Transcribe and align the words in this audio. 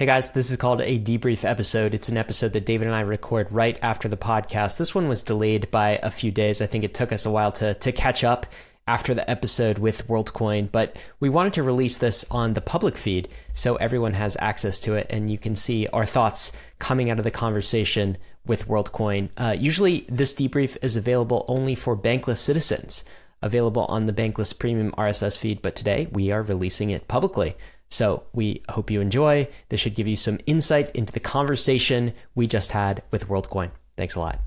Hey 0.00 0.06
guys, 0.06 0.30
this 0.30 0.50
is 0.50 0.56
called 0.56 0.80
a 0.80 0.98
debrief 0.98 1.44
episode. 1.44 1.92
It's 1.92 2.08
an 2.08 2.16
episode 2.16 2.54
that 2.54 2.64
David 2.64 2.86
and 2.86 2.96
I 2.96 3.00
record 3.00 3.52
right 3.52 3.78
after 3.82 4.08
the 4.08 4.16
podcast. 4.16 4.78
This 4.78 4.94
one 4.94 5.08
was 5.08 5.22
delayed 5.22 5.70
by 5.70 6.00
a 6.02 6.10
few 6.10 6.32
days. 6.32 6.62
I 6.62 6.66
think 6.66 6.84
it 6.84 6.94
took 6.94 7.12
us 7.12 7.26
a 7.26 7.30
while 7.30 7.52
to 7.52 7.74
to 7.74 7.92
catch 7.92 8.24
up 8.24 8.46
after 8.86 9.12
the 9.12 9.30
episode 9.30 9.76
with 9.76 10.08
WorldCoin, 10.08 10.72
but 10.72 10.96
we 11.20 11.28
wanted 11.28 11.52
to 11.52 11.62
release 11.62 11.98
this 11.98 12.24
on 12.30 12.54
the 12.54 12.62
public 12.62 12.96
feed 12.96 13.28
so 13.52 13.76
everyone 13.76 14.14
has 14.14 14.38
access 14.40 14.80
to 14.80 14.94
it 14.94 15.06
and 15.10 15.30
you 15.30 15.36
can 15.36 15.54
see 15.54 15.86
our 15.88 16.06
thoughts 16.06 16.50
coming 16.78 17.10
out 17.10 17.18
of 17.18 17.24
the 17.24 17.30
conversation 17.30 18.16
with 18.46 18.68
WorldCoin. 18.68 19.28
Uh, 19.36 19.54
usually, 19.58 20.06
this 20.08 20.32
debrief 20.32 20.78
is 20.80 20.96
available 20.96 21.44
only 21.46 21.74
for 21.74 21.94
Bankless 21.94 22.38
citizens, 22.38 23.04
available 23.42 23.84
on 23.84 24.06
the 24.06 24.14
Bankless 24.14 24.58
Premium 24.58 24.92
RSS 24.92 25.38
feed, 25.38 25.60
but 25.60 25.76
today 25.76 26.08
we 26.10 26.30
are 26.30 26.42
releasing 26.42 26.88
it 26.88 27.06
publicly. 27.06 27.54
So 27.90 28.22
we 28.32 28.62
hope 28.68 28.90
you 28.90 29.00
enjoy. 29.00 29.48
This 29.68 29.80
should 29.80 29.94
give 29.96 30.06
you 30.06 30.14
some 30.16 30.38
insight 30.46 30.94
into 30.94 31.12
the 31.12 31.20
conversation 31.20 32.12
we 32.36 32.46
just 32.46 32.70
had 32.70 33.02
with 33.10 33.26
WorldCoin. 33.28 33.70
Thanks 33.96 34.14
a 34.14 34.20
lot. 34.20 34.40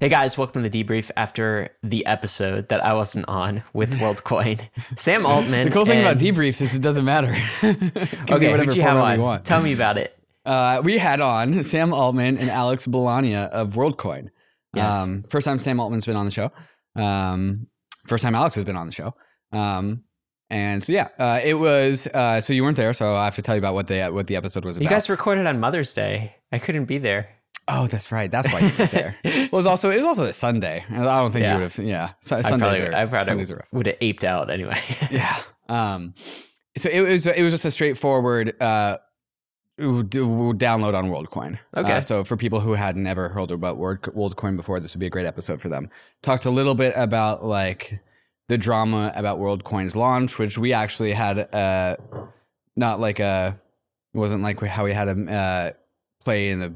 Hey 0.00 0.08
guys, 0.08 0.36
welcome 0.36 0.62
to 0.62 0.68
the 0.68 0.82
debrief 0.84 1.10
after 1.16 1.68
the 1.82 2.04
episode 2.06 2.68
that 2.70 2.82
I 2.84 2.94
wasn't 2.94 3.28
on 3.28 3.62
with 3.72 3.92
WorldCoin. 4.00 4.60
Sam 4.96 5.24
Altman. 5.24 5.66
The 5.66 5.70
cool 5.72 5.86
thing 5.86 6.00
about 6.00 6.12
and- 6.12 6.20
debriefs 6.20 6.60
is 6.60 6.74
it 6.74 6.82
doesn't 6.82 7.04
matter. 7.04 7.32
Okay, 7.62 8.50
whatever 8.50 8.72
you 8.72 8.82
have 8.82 8.96
on? 8.96 9.20
want. 9.20 9.44
Tell 9.44 9.62
me 9.62 9.72
about 9.72 9.96
it. 9.98 10.16
Uh, 10.42 10.80
we 10.82 10.96
had 10.96 11.20
on 11.20 11.62
Sam 11.62 11.92
Altman 11.92 12.38
and 12.38 12.48
Alex 12.48 12.86
Blania 12.86 13.50
of 13.50 13.74
WorldCoin. 13.74 14.30
Yes. 14.74 15.04
Um, 15.06 15.22
first 15.28 15.44
time 15.44 15.58
Sam 15.58 15.78
Altman's 15.78 16.06
been 16.06 16.16
on 16.16 16.24
the 16.24 16.32
show. 16.32 16.50
Um, 16.96 17.66
first 18.06 18.22
time 18.22 18.34
Alex 18.34 18.54
has 18.54 18.64
been 18.64 18.74
on 18.74 18.86
the 18.86 18.92
show. 18.92 19.14
Um, 19.52 20.02
and 20.50 20.82
so 20.82 20.92
yeah, 20.92 21.08
uh, 21.18 21.40
it 21.42 21.54
was. 21.54 22.06
Uh, 22.08 22.40
so 22.40 22.52
you 22.52 22.62
weren't 22.62 22.76
there, 22.76 22.92
so 22.92 23.14
I 23.14 23.24
have 23.24 23.36
to 23.36 23.42
tell 23.42 23.54
you 23.54 23.60
about 23.60 23.74
what 23.74 23.86
the 23.86 24.08
what 24.08 24.26
the 24.26 24.36
episode 24.36 24.64
was 24.64 24.76
about. 24.76 24.84
You 24.84 24.90
guys 24.90 25.08
recorded 25.08 25.46
on 25.46 25.60
Mother's 25.60 25.94
Day. 25.94 26.34
I 26.52 26.58
couldn't 26.58 26.86
be 26.86 26.98
there. 26.98 27.28
oh, 27.68 27.86
that's 27.86 28.10
right. 28.10 28.30
That's 28.30 28.52
why 28.52 28.60
you 28.60 28.72
were 28.78 28.86
there. 28.86 29.16
Well, 29.24 29.44
it 29.44 29.52
was 29.52 29.66
also 29.66 29.90
it 29.90 29.96
was 29.96 30.04
also 30.06 30.24
a 30.24 30.32
Sunday. 30.32 30.84
I 30.90 31.02
don't 31.04 31.30
think 31.30 31.42
Yeah. 31.44 31.54
you 31.54 31.62
would 31.62 31.72
have. 31.72 31.84
Yeah, 31.84 32.10
so, 32.20 32.36
I 32.36 32.42
Sundays 32.42 32.78
probably, 32.78 32.94
are, 32.94 33.00
I 33.00 33.06
probably 33.06 33.30
Sundays 33.30 33.50
are 33.52 33.64
would 33.72 33.86
have 33.86 33.96
aped 34.00 34.24
out 34.24 34.50
anyway. 34.50 34.78
yeah. 35.10 35.40
Um, 35.68 36.14
so 36.76 36.88
it 36.88 37.00
was 37.00 37.26
it 37.26 37.42
was 37.42 37.52
just 37.52 37.64
a 37.64 37.70
straightforward 37.70 38.60
uh, 38.60 38.98
download 39.78 40.94
on 40.94 41.10
WorldCoin. 41.10 41.58
Okay. 41.76 41.92
Uh, 41.92 42.00
so 42.00 42.24
for 42.24 42.36
people 42.36 42.60
who 42.60 42.74
had 42.74 42.96
never 42.96 43.28
heard 43.28 43.50
about 43.50 43.76
World, 43.76 44.02
WorldCoin 44.02 44.56
before, 44.56 44.80
this 44.80 44.94
would 44.94 45.00
be 45.00 45.06
a 45.06 45.10
great 45.10 45.26
episode 45.26 45.60
for 45.60 45.68
them. 45.68 45.90
Talked 46.22 46.44
a 46.44 46.50
little 46.50 46.74
bit 46.74 46.92
about 46.96 47.44
like 47.44 48.00
the 48.50 48.58
drama 48.58 49.12
about 49.14 49.38
WorldCoin's 49.38 49.94
launch, 49.94 50.38
which 50.38 50.58
we 50.58 50.72
actually 50.72 51.12
had 51.12 51.38
uh, 51.54 51.96
not 52.76 52.98
like 53.00 53.20
a 53.20 53.56
it 54.12 54.18
wasn't 54.18 54.42
like 54.42 54.60
how 54.60 54.84
we 54.84 54.92
had 54.92 55.08
a 55.08 55.32
uh, 55.32 55.70
play 56.24 56.50
in 56.50 56.58
the 56.60 56.74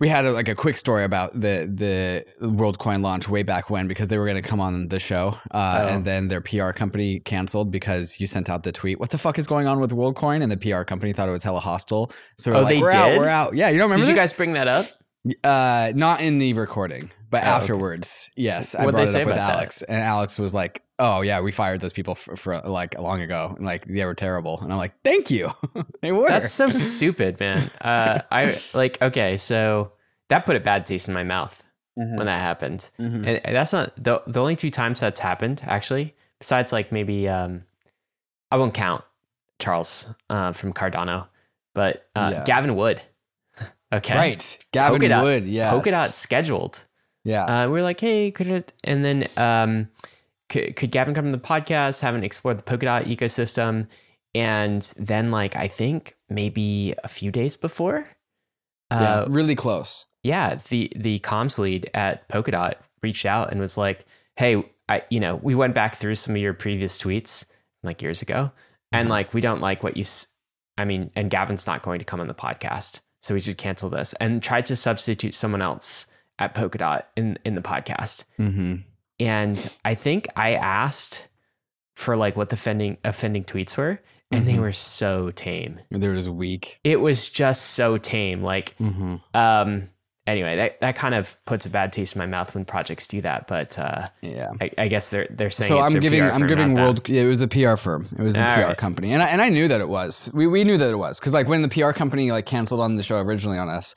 we 0.00 0.08
had 0.08 0.24
a, 0.26 0.32
like 0.32 0.48
a 0.48 0.54
quick 0.56 0.76
story 0.76 1.04
about 1.04 1.32
the 1.32 1.56
the 1.72 2.24
WorldCoin 2.46 3.02
launch 3.02 3.28
way 3.28 3.42
back 3.42 3.70
when 3.70 3.86
because 3.88 4.08
they 4.10 4.18
were 4.18 4.26
going 4.26 4.42
to 4.42 4.46
come 4.48 4.60
on 4.60 4.88
the 4.88 4.98
show, 4.98 5.36
uh, 5.52 5.84
Oh. 5.84 5.88
and 5.94 6.04
then 6.04 6.28
their 6.28 6.40
PR 6.40 6.72
company 6.72 7.20
canceled 7.20 7.70
because 7.70 8.18
you 8.20 8.26
sent 8.26 8.50
out 8.50 8.64
the 8.64 8.72
tweet. 8.72 8.98
What 9.00 9.10
the 9.10 9.18
fuck 9.18 9.38
is 9.38 9.46
going 9.46 9.66
on 9.68 9.78
with 9.80 9.92
WorldCoin? 9.92 10.42
And 10.42 10.50
the 10.52 10.56
PR 10.56 10.82
company 10.82 11.12
thought 11.12 11.28
it 11.28 11.32
was 11.32 11.44
hella 11.44 11.60
hostile. 11.60 12.10
So 12.36 12.50
we're 12.50 12.56
Oh, 12.58 12.62
like, 12.62 12.68
they 12.74 12.80
we're 12.82 12.90
out, 12.92 13.08
did? 13.10 13.18
we're 13.18 13.28
out. 13.28 13.54
Yeah, 13.54 13.68
you 13.70 13.78
don't 13.78 13.90
remember 13.90 14.04
Did 14.06 14.10
you 14.10 14.16
guys 14.22 14.32
bring 14.32 14.54
that 14.54 14.66
up? 14.68 14.86
Uh, 15.44 15.92
not 15.94 16.20
in 16.20 16.38
the 16.38 16.52
recording, 16.54 17.08
but 17.30 17.38
Oh, 17.38 17.46
okay. 17.46 17.50
afterwards, 17.50 18.30
yes, 18.34 18.74
I 18.74 18.84
What'd 18.84 18.96
brought 18.96 19.08
it 19.08 19.14
up 19.14 19.26
with 19.26 19.36
about 19.36 19.46
that? 19.48 19.54
Alex, 19.56 19.82
and 19.82 20.00
Alex 20.02 20.36
was 20.38 20.52
like, 20.52 20.82
"Oh 20.98 21.20
yeah, 21.20 21.40
we 21.40 21.52
fired 21.52 21.80
those 21.80 21.92
people 21.92 22.16
for, 22.16 22.34
for 22.34 22.58
like 22.60 22.98
long 22.98 23.20
ago, 23.20 23.52
and 23.56 23.64
like 23.64 23.86
they 23.86 24.04
were 24.04 24.14
terrible." 24.14 24.58
And 24.60 24.72
I'm 24.72 24.78
like, 24.78 24.94
"Thank 25.04 25.30
you, 25.30 25.52
they 26.02 26.10
were." 26.10 26.26
That's 26.28 26.50
so 26.50 26.70
stupid, 26.70 27.38
man. 27.38 27.70
Uh, 27.80 28.22
I 28.32 28.60
like 28.74 29.00
okay, 29.00 29.36
so 29.36 29.92
that 30.28 30.44
put 30.44 30.56
a 30.56 30.60
bad 30.60 30.86
taste 30.86 31.06
in 31.08 31.14
my 31.14 31.24
mouth 31.24 31.62
Mm-hmm. 31.98 32.16
when 32.16 32.24
that 32.26 32.40
happened, 32.40 32.88
and 32.96 33.26
and 33.26 33.54
that's 33.54 33.72
not 33.74 33.92
the 34.02 34.22
the 34.26 34.40
only 34.40 34.56
two 34.56 34.70
times 34.70 34.98
that's 35.00 35.20
happened 35.20 35.60
actually. 35.64 36.14
Besides, 36.38 36.72
like 36.72 36.90
maybe 36.90 37.28
um, 37.28 37.64
I 38.50 38.56
won't 38.56 38.72
count 38.74 39.04
Charles 39.60 40.06
uh, 40.30 40.52
from 40.52 40.72
Cardano, 40.72 41.28
but 41.74 42.08
uh, 42.16 42.30
Yeah. 42.32 42.44
Gavin 42.44 42.74
Wood. 42.76 43.02
Okay, 43.92 44.14
right, 44.14 44.58
Gavin 44.72 45.00
Polkadot- 45.00 45.22
Wood, 45.22 45.44
yeah, 45.44 45.70
Polkadot 45.72 46.12
scheduled. 46.14 46.84
yeah, 47.24 47.44
Uh, 47.44 47.68
we 47.68 47.80
are 47.80 47.82
like, 47.82 48.00
hey, 48.00 48.30
could 48.30 48.48
it? 48.48 48.72
And 48.84 49.04
then 49.04 49.26
um, 49.36 49.88
could, 50.48 50.76
could 50.76 50.90
Gavin 50.90 51.14
come 51.14 51.26
to 51.26 51.32
the 51.32 51.38
podcast? 51.38 52.00
Haven't 52.00 52.24
explored 52.24 52.58
the 52.58 52.62
Polkadot 52.62 53.04
ecosystem, 53.06 53.86
and 54.34 54.82
then 54.98 55.30
like 55.30 55.56
I 55.56 55.68
think 55.68 56.16
maybe 56.30 56.94
a 57.04 57.08
few 57.08 57.30
days 57.30 57.54
before, 57.56 58.08
yeah, 58.90 59.20
uh, 59.20 59.26
really 59.28 59.54
close. 59.54 60.06
yeah, 60.22 60.56
the 60.70 60.90
the 60.96 61.18
comms 61.20 61.58
lead 61.58 61.90
at 61.94 62.28
Polkadot 62.28 62.74
reached 63.02 63.26
out 63.26 63.50
and 63.50 63.60
was 63.60 63.76
like, 63.76 64.04
hey, 64.36 64.64
I 64.88 65.02
you 65.10 65.20
know 65.20 65.36
we 65.36 65.54
went 65.54 65.74
back 65.74 65.96
through 65.96 66.14
some 66.14 66.34
of 66.34 66.40
your 66.40 66.54
previous 66.54 67.00
tweets 67.02 67.44
like 67.82 68.00
years 68.00 68.22
ago, 68.22 68.52
and 68.90 69.08
Mhm. 69.08 69.10
like 69.10 69.34
we 69.34 69.40
don't 69.42 69.60
like 69.60 69.82
what 69.82 69.96
you. 69.98 70.02
S- 70.02 70.28
I 70.78 70.86
mean, 70.86 71.10
and 71.14 71.30
Gavin's 71.30 71.66
not 71.66 71.82
going 71.82 71.98
to 71.98 72.04
come 72.06 72.20
on 72.20 72.26
the 72.28 72.34
podcast, 72.34 73.00
so 73.22 73.32
we 73.34 73.40
should 73.40 73.56
cancel 73.56 73.88
this. 73.88 74.12
And 74.20 74.42
tried 74.42 74.66
to 74.66 74.76
substitute 74.76 75.32
someone 75.34 75.62
else 75.62 76.06
at 76.38 76.54
Polkadot 76.54 77.04
in 77.16 77.38
in 77.44 77.54
the 77.54 77.62
podcast. 77.62 78.24
Mm-hmm. 78.38 78.76
And 79.20 79.74
I 79.84 79.94
think 79.94 80.26
I 80.36 80.54
asked 80.54 81.28
for 81.94 82.16
like 82.16 82.36
what 82.36 82.48
the 82.50 82.54
offending 82.54 82.96
offending 83.04 83.44
tweets 83.44 83.76
were, 83.76 84.00
and 84.30 84.46
they 84.48 84.54
Mhm. 84.54 84.60
were 84.60 84.72
so 84.72 85.30
tame. 85.30 85.78
They 85.90 86.08
were 86.08 86.16
just 86.16 86.28
weak. 86.28 86.80
It 86.84 87.00
was 87.00 87.28
just 87.28 87.62
so 87.72 87.98
tame. 87.98 88.42
Like, 88.42 88.74
Mm-hmm. 88.80 89.16
um, 89.34 89.88
anyway, 90.26 90.56
that, 90.56 90.80
that 90.80 90.96
kind 90.96 91.14
of 91.14 91.36
puts 91.46 91.66
a 91.66 91.70
bad 91.70 91.92
taste 91.92 92.14
in 92.14 92.18
my 92.18 92.26
mouth 92.26 92.54
when 92.54 92.64
projects 92.64 93.08
do 93.08 93.20
that. 93.22 93.46
But 93.48 93.78
uh, 93.78 94.08
Yeah. 94.20 94.50
I, 94.60 94.70
I 94.78 94.88
guess 94.88 95.08
they're 95.08 95.26
they're 95.30 95.50
saying 95.50 95.68
So 95.70 95.78
it's 95.78 95.86
I'm 95.94 96.00
giving 96.00 96.22
I'm 96.22 96.46
giving. 96.46 96.74
World. 96.74 97.08
It 97.08 97.26
was 97.26 97.40
a 97.40 97.48
PR 97.48 97.76
firm. 97.76 98.08
It 98.18 98.22
was 98.22 98.36
a 98.36 98.46
All 98.48 98.54
PR 98.54 98.60
right. 98.62 98.76
company, 98.76 99.12
and 99.12 99.22
I, 99.22 99.26
and 99.28 99.42
I 99.42 99.48
knew 99.48 99.68
that 99.68 99.80
it 99.80 99.88
was. 99.88 100.30
We 100.32 100.46
we 100.46 100.64
knew 100.64 100.78
that 100.78 100.90
it 100.90 100.96
was 100.98 101.18
because 101.18 101.32
like 101.34 101.48
when 101.48 101.62
the 101.62 101.68
PR 101.68 101.92
company 101.92 102.30
like 102.30 102.46
canceled 102.46 102.80
on 102.80 102.96
the 102.96 103.02
show 103.02 103.18
originally 103.20 103.58
on 103.58 103.68
us, 103.68 103.94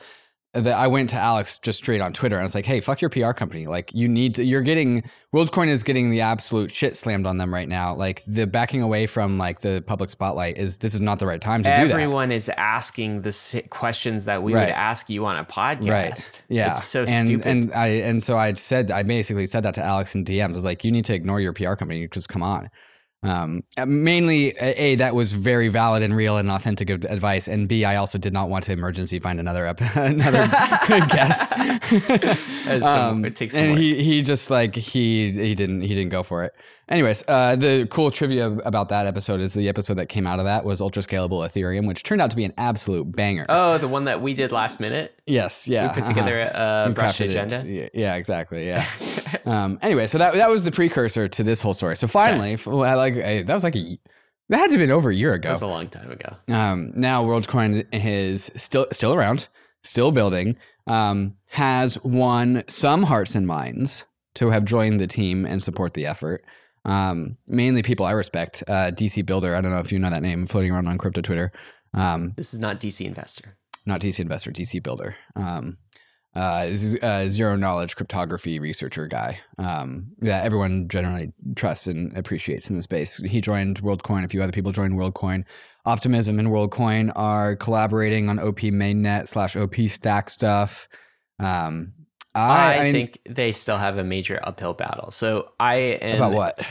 that 0.56 0.78
I 0.78 0.88
went 0.88 1.10
to 1.12 1.16
Alex 1.18 1.58
just 1.60 1.78
straight 1.80 2.02
on 2.02 2.14
Twitter 2.14 2.36
and 2.36 2.42
I 2.42 2.46
was 2.46 2.56
like, 2.56 2.66
"Hey, 2.66 2.80
fuck 2.80 3.02
your 3.02 3.10
PR 3.10 3.32
company! 3.32 3.68
Like 3.68 3.94
you 3.94 4.08
need 4.08 4.36
to. 4.36 4.44
You're 4.44 4.62
getting 4.62 5.04
WorldCoin 5.34 5.68
is 5.68 5.84
getting 5.84 6.10
the 6.10 6.22
absolute 6.22 6.72
shit 6.72 6.96
slammed 6.96 7.26
on 7.26 7.38
them 7.38 7.54
right 7.54 7.68
now. 7.68 7.94
Like 7.94 8.24
the 8.26 8.48
backing 8.48 8.82
away 8.82 9.06
from 9.06 9.38
like 9.38 9.60
the 9.60 9.84
public 9.86 10.10
spotlight 10.10 10.58
is 10.58 10.78
this 10.78 10.94
is 10.94 11.02
not 11.02 11.20
the 11.20 11.28
right 11.28 11.42
time 11.42 11.62
to 11.64 11.70
do 11.70 11.88
that. 11.88 11.92
Everyone 11.92 12.32
is 12.32 12.50
asking 12.56 13.22
the 13.24 13.64
questions 13.70 14.26
that 14.26 14.42
we 14.44 14.54
Right. 14.54 14.68
would 14.68 14.70
ask 14.70 15.10
you 15.10 15.26
on 15.26 15.36
a 15.36 15.44
podcast. 15.44 15.90
Right. 15.90 16.44
Yeah. 16.48 16.72
It's 16.72 16.86
so 16.86 17.04
and, 17.06 17.28
stupid. 17.28 17.48
And 17.48 17.74
I 17.74 17.88
and 17.88 18.24
so 18.24 18.38
I 18.38 18.54
said 18.54 18.92
I 18.92 19.04
basically 19.04 19.46
said 19.46 19.64
that 19.64 19.74
to 19.74 19.84
Alex 19.84 20.16
in 20.16 20.24
DMs. 20.24 20.52
I 20.52 20.56
was 20.56 20.66
like, 20.66 20.86
you 20.86 20.92
need 20.92 21.06
to 21.06 21.14
ignore 21.14 21.42
your 21.42 21.52
PR 21.54 21.74
company. 21.76 22.08
Just 22.08 22.30
come 22.30 22.42
on. 22.42 22.70
Um, 23.26 23.64
mainly, 23.86 24.50
a, 24.60 24.96
that 24.96 25.16
was 25.16 25.32
very 25.34 25.68
valid 25.70 26.04
and 26.04 26.16
real 26.16 26.38
and 26.38 26.50
authentic 26.52 26.90
advice, 26.90 27.48
and 27.48 27.68
b 27.68 27.84
I 27.86 27.96
also 27.96 28.18
did 28.18 28.34
not 28.34 28.50
want 28.50 28.66
to 28.66 28.72
emergency 28.74 29.20
find 29.20 29.40
another 29.40 29.66
ep- 29.66 29.82
another 29.96 30.48
guest. 31.10 31.54
That's 31.56 32.84
some- 32.84 33.26
it 33.26 33.36
takes 33.36 33.56
some 33.56 33.64
and 33.64 33.72
work. 33.74 33.80
he 33.82 34.04
he 34.04 34.22
just 34.22 34.50
like 34.50 34.76
he 34.76 35.32
he 35.32 35.56
didn't 35.56 35.82
he 35.82 35.90
didn't 35.90 36.10
go 36.12 36.24
for 36.24 36.44
it. 36.44 36.54
Anyways, 36.88 37.24
uh, 37.28 37.56
the 37.56 37.88
cool 37.90 38.12
trivia 38.12 38.52
about 38.52 38.90
that 38.90 39.08
episode 39.08 39.42
is 39.42 39.56
the 39.56 39.68
episode 39.68 39.96
that 39.96 40.08
came 40.08 40.28
out 40.28 40.38
of 40.38 40.46
that 40.46 40.64
was 40.66 40.82
ultra 40.82 41.02
scalable 41.02 41.44
Ethereum, 41.44 41.88
which 41.88 42.04
turned 42.04 42.22
out 42.22 42.30
to 42.30 42.36
be 42.36 42.44
an 42.44 42.54
absolute 42.58 43.12
banger. 43.16 43.46
oh, 43.50 43.80
the 43.80 43.88
one 43.88 44.04
that 44.04 44.22
we 44.22 44.36
did 44.36 44.52
last 44.52 44.80
minute. 44.80 45.20
yes, 45.26 45.68
yeah, 45.68 45.88
we 45.88 45.94
put 45.94 46.04
uh-huh. 46.04 46.08
together 46.14 46.40
a 46.42 46.86
We 46.90 46.94
brush 46.94 47.22
it. 47.22 47.32
agenda. 47.32 47.64
Yeah, 47.66 47.90
yeah, 47.94 48.16
exactly. 48.16 48.68
Yeah. 48.68 48.86
um, 49.46 49.80
anyway, 49.82 50.06
so 50.06 50.20
that 50.20 50.36
that 50.36 50.50
was 50.50 50.64
the 50.64 50.72
precursor 50.72 51.28
to 51.28 51.44
this 51.44 51.60
whole 51.60 51.74
story. 51.74 51.98
So 51.98 52.08
finally, 52.08 52.58
well, 52.66 52.84
I 52.84 52.94
like 52.94 53.16
that 53.16 53.54
was 53.54 53.64
like 53.64 53.76
a 53.76 54.00
that 54.50 54.58
had 54.58 54.70
to 54.70 54.78
have 54.78 54.80
been 54.80 54.92
over 54.92 55.10
a 55.10 55.16
year 55.16 55.34
ago. 55.34 55.50
That 55.50 55.54
was 55.54 55.62
a 55.64 55.68
long 55.68 55.88
time 55.88 56.12
ago. 56.12 56.36
Um, 56.48 56.92
now 56.96 57.26
WorldCoin 57.26 57.88
is 57.94 58.52
still 58.56 58.86
still 58.92 59.14
around, 59.14 59.48
still 59.84 60.12
building. 60.12 60.56
Um, 60.86 61.38
has 61.48 61.98
won 62.04 62.64
some 62.68 63.04
hearts 63.04 63.34
and 63.34 63.48
minds 63.48 64.06
to 64.36 64.52
have 64.52 64.66
joined 64.66 65.00
the 65.00 65.08
team 65.08 65.46
and 65.46 65.64
support 65.64 65.96
the 65.96 66.06
effort. 66.06 66.46
Um, 66.86 67.38
mainly 67.48 67.82
people 67.82 68.06
I 68.06 68.12
respect. 68.12 68.64
Uh, 68.68 68.92
DC 68.92 69.26
Builder. 69.26 69.56
I 69.56 69.62
don't 69.62 69.72
know 69.72 69.80
if 69.80 69.92
you 69.92 70.00
know 70.00 70.10
that 70.10 70.22
name 70.22 70.46
floating 70.46 70.72
around 70.72 70.88
on 70.88 70.98
crypto 70.98 71.22
Twitter. 71.22 71.52
Um, 71.94 72.34
This 72.38 72.54
is 72.54 72.60
not 72.60 72.80
DC 72.80 73.06
Investor. 73.06 73.58
not 73.86 74.02
DC 74.02 74.20
Investor, 74.20 74.52
DC 74.52 74.82
Builder. 74.84 75.16
Um, 75.36 75.78
uh, 76.36 76.68
z- 76.68 77.00
uh, 77.02 77.30
zero 77.30 77.56
knowledge 77.56 77.96
cryptography 77.96 78.60
researcher 78.60 79.08
guy 79.08 79.40
um, 79.58 80.08
that 80.20 80.44
everyone 80.44 80.88
generally 80.90 81.32
trusts 81.56 81.88
and 81.88 82.16
appreciates 82.18 82.70
in 82.70 82.76
the 82.76 82.82
space. 82.82 83.18
He 83.18 83.40
joined 83.40 83.82
WorldCoin. 83.82 84.26
A 84.26 84.28
few 84.28 84.42
other 84.44 84.52
people 84.52 84.74
joined 84.74 84.96
WorldCoin. 84.96 85.46
Optimism 85.86 86.38
and 86.38 86.50
WorldCoin 86.50 87.12
are 87.16 87.56
collaborating 87.56 88.28
on 88.30 88.40
OP 88.40 88.60
mainnet 88.60 89.28
slash 89.30 89.56
OP 89.56 89.76
stack 89.88 90.30
stuff. 90.30 90.90
Um, 91.40 91.94
I, 92.36 92.76
I, 92.76 92.84
I 92.86 92.92
think 92.92 93.20
they 93.28 93.52
still 93.52 93.78
have 93.78 93.98
a 93.98 94.04
major 94.04 94.40
uphill 94.44 94.74
battle. 94.74 95.12
So 95.12 95.52
I 95.60 95.76
am 95.76 96.18
about 96.18 96.34
what? 96.34 96.68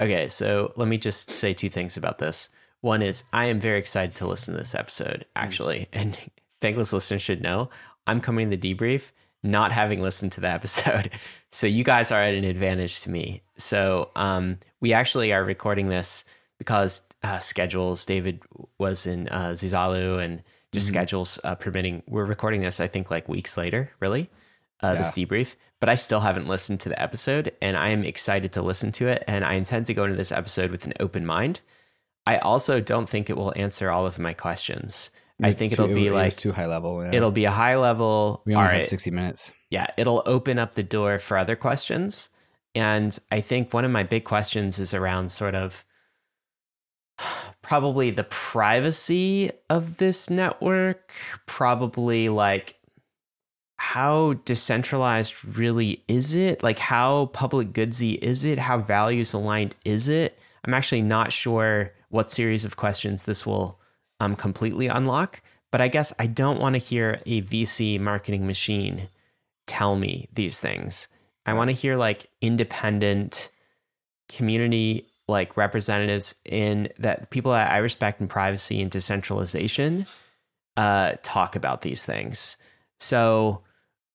Okay, 0.00 0.28
so 0.28 0.72
let 0.76 0.88
me 0.88 0.98
just 0.98 1.30
say 1.30 1.54
two 1.54 1.70
things 1.70 1.96
about 1.96 2.18
this. 2.18 2.48
One 2.80 3.02
is 3.02 3.24
I 3.32 3.46
am 3.46 3.60
very 3.60 3.78
excited 3.78 4.14
to 4.16 4.26
listen 4.26 4.54
to 4.54 4.60
this 4.60 4.74
episode, 4.74 5.24
actually. 5.34 5.88
And 5.92 6.18
thankless 6.60 6.92
listeners 6.92 7.22
should 7.22 7.42
know 7.42 7.70
I'm 8.06 8.20
coming 8.20 8.50
to 8.50 8.56
the 8.56 8.74
debrief 8.74 9.10
not 9.42 9.72
having 9.72 10.02
listened 10.02 10.32
to 10.32 10.40
the 10.40 10.48
episode. 10.58 11.10
So 11.50 11.66
you 11.66 11.84
guys 11.84 12.10
are 12.10 12.20
at 12.20 12.34
an 12.34 12.44
advantage 12.44 13.00
to 13.02 13.10
me. 13.10 13.42
So 13.56 14.10
um, 14.16 14.58
we 14.80 14.92
actually 14.92 15.32
are 15.32 15.44
recording 15.44 15.88
this 15.88 16.24
because 16.58 17.02
uh, 17.22 17.38
schedules, 17.38 18.04
David 18.04 18.42
was 18.78 19.06
in 19.06 19.28
uh, 19.28 19.50
Zuzalu 19.50 20.22
and 20.22 20.42
just 20.72 20.88
schedules 20.88 21.38
uh, 21.44 21.54
permitting. 21.54 22.02
We're 22.06 22.24
recording 22.24 22.60
this, 22.60 22.80
I 22.80 22.86
think, 22.86 23.10
like 23.10 23.28
weeks 23.28 23.56
later, 23.56 23.90
really, 24.00 24.28
uh, 24.82 24.94
this 24.94 25.10
debrief. 25.12 25.54
But 25.80 25.88
I 25.88 25.94
still 25.94 26.20
haven't 26.20 26.48
listened 26.48 26.80
to 26.80 26.88
the 26.88 27.00
episode 27.00 27.52
and 27.60 27.76
I 27.76 27.88
am 27.88 28.02
excited 28.02 28.52
to 28.52 28.62
listen 28.62 28.92
to 28.92 29.08
it. 29.08 29.24
And 29.26 29.44
I 29.44 29.54
intend 29.54 29.86
to 29.86 29.94
go 29.94 30.04
into 30.04 30.16
this 30.16 30.32
episode 30.32 30.70
with 30.70 30.86
an 30.86 30.94
open 31.00 31.26
mind. 31.26 31.60
I 32.26 32.38
also 32.38 32.80
don't 32.80 33.08
think 33.08 33.28
it 33.30 33.36
will 33.36 33.52
answer 33.56 33.90
all 33.90 34.06
of 34.06 34.18
my 34.18 34.32
questions. 34.32 35.10
I 35.42 35.52
think 35.52 35.74
too- 35.74 35.82
it'll 35.84 35.94
be 35.94 36.06
it 36.06 36.12
like 36.12 36.36
too 36.36 36.52
high 36.52 36.66
level. 36.66 37.04
Yeah. 37.04 37.10
it'll 37.14 37.30
be 37.30 37.44
a 37.44 37.50
high 37.50 37.76
level. 37.76 38.42
we 38.46 38.54
only 38.54 38.68
had 38.68 38.76
right, 38.76 38.86
60 38.86 39.10
minutes. 39.10 39.52
yeah, 39.70 39.86
it'll 39.98 40.22
open 40.24 40.58
up 40.58 40.74
the 40.74 40.82
door 40.82 41.18
for 41.18 41.36
other 41.36 41.56
questions. 41.56 42.30
And 42.74 43.16
I 43.30 43.42
think 43.42 43.72
one 43.74 43.84
of 43.84 43.90
my 43.90 44.02
big 44.02 44.24
questions 44.24 44.78
is 44.78 44.94
around 44.94 45.30
sort 45.30 45.54
of 45.54 45.84
probably 47.62 48.10
the 48.10 48.24
privacy 48.24 49.50
of 49.68 49.98
this 49.98 50.30
network, 50.30 51.12
probably 51.46 52.28
like 52.28 52.75
how 53.86 54.32
decentralized 54.44 55.44
really 55.44 56.02
is 56.08 56.34
it? 56.34 56.60
Like 56.60 56.80
how 56.80 57.26
public 57.26 57.72
goodsy 57.72 58.18
is 58.18 58.44
it? 58.44 58.58
How 58.58 58.78
values 58.78 59.32
aligned 59.32 59.76
is 59.84 60.08
it? 60.08 60.36
I'm 60.64 60.74
actually 60.74 61.02
not 61.02 61.32
sure 61.32 61.92
what 62.08 62.32
series 62.32 62.64
of 62.64 62.76
questions 62.76 63.22
this 63.22 63.46
will 63.46 63.78
um, 64.18 64.34
completely 64.34 64.88
unlock, 64.88 65.40
but 65.70 65.80
I 65.80 65.86
guess 65.86 66.12
I 66.18 66.26
don't 66.26 66.60
want 66.60 66.74
to 66.74 66.78
hear 66.78 67.20
a 67.26 67.42
VC 67.42 68.00
marketing 68.00 68.44
machine 68.44 69.08
tell 69.68 69.94
me 69.94 70.26
these 70.32 70.58
things. 70.58 71.06
I 71.46 71.52
want 71.52 71.70
to 71.70 71.76
hear 71.76 71.94
like 71.94 72.28
independent 72.40 73.50
community 74.28 75.06
like 75.28 75.56
representatives 75.56 76.34
in 76.44 76.88
that 76.98 77.30
people 77.30 77.52
that 77.52 77.70
I 77.70 77.76
respect 77.76 78.20
in 78.20 78.26
privacy 78.26 78.82
and 78.82 78.90
decentralization 78.90 80.06
uh, 80.76 81.12
talk 81.22 81.54
about 81.54 81.82
these 81.82 82.04
things. 82.04 82.56
So, 82.98 83.62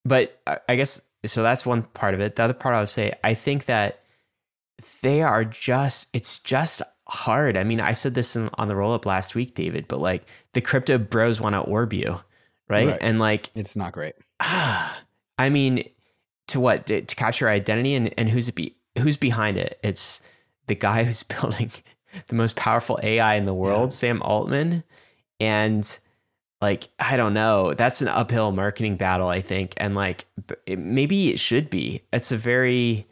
but 0.05 0.39
I 0.47 0.57
I 0.69 0.75
guess 0.75 1.01
so. 1.25 1.43
That's 1.43 1.65
one 1.65 1.83
part 1.83 2.13
of 2.13 2.19
it. 2.19 2.35
The 2.35 2.43
other 2.43 2.53
part 2.53 2.75
I 2.75 2.79
would 2.79 2.89
say, 2.89 3.13
I 3.23 3.33
think 3.33 3.65
that 3.65 4.01
they 5.01 5.21
are 5.21 5.45
just. 5.45 6.07
It's 6.13 6.39
just 6.39 6.81
hard. 7.07 7.57
I 7.57 7.63
mean, 7.63 7.81
I 7.81 7.93
said 7.93 8.13
this 8.13 8.35
in, 8.35 8.49
on 8.55 8.67
the 8.67 8.75
roll 8.75 8.93
up 8.93 9.05
last 9.05 9.35
week, 9.35 9.53
David. 9.53 9.87
But 9.87 9.99
like 9.99 10.23
the 10.53 10.61
crypto 10.61 10.97
bros 10.97 11.39
want 11.41 11.55
to 11.55 11.59
orb 11.61 11.93
you, 11.93 12.19
right? 12.69 12.87
Right. 12.87 12.97
And 13.01 13.19
like 13.19 13.49
It's 13.55 13.75
not 13.75 13.91
great. 13.91 14.15
ah, 14.39 15.01
I 15.37 15.49
mean, 15.49 15.89
to 16.47 16.59
what 16.59 16.85
to, 16.87 17.01
to 17.01 17.15
capture 17.15 17.49
identity 17.49 17.95
and 17.95 18.13
and 18.17 18.29
who's 18.29 18.49
it 18.49 18.55
be 18.55 18.75
who's 18.99 19.17
behind 19.17 19.57
it? 19.57 19.79
It's 19.83 20.21
the 20.67 20.75
guy 20.75 21.03
who's 21.03 21.23
building 21.41 21.71
the 22.27 22.35
most 22.35 22.55
powerful 22.55 22.99
AI 23.01 23.35
in 23.35 23.45
the 23.45 23.53
world, 23.53 23.93
Sam 23.93 24.21
Altman, 24.21 24.83
and 25.39 25.99
like 26.61 26.89
I 26.99 27.17
don't 27.17 27.33
know, 27.33 27.73
that's 27.73 28.01
an 28.01 28.07
uphill 28.07 28.51
marketing 28.51 28.95
battle, 28.95 29.27
I 29.27 29.41
think, 29.41 29.73
and 29.77 29.95
like 29.95 30.25
maybe 30.67 31.29
it 31.29 31.39
should 31.39 31.69
be. 31.69 32.03
It's 32.13 32.31
a 32.31 32.37
very 32.37 33.07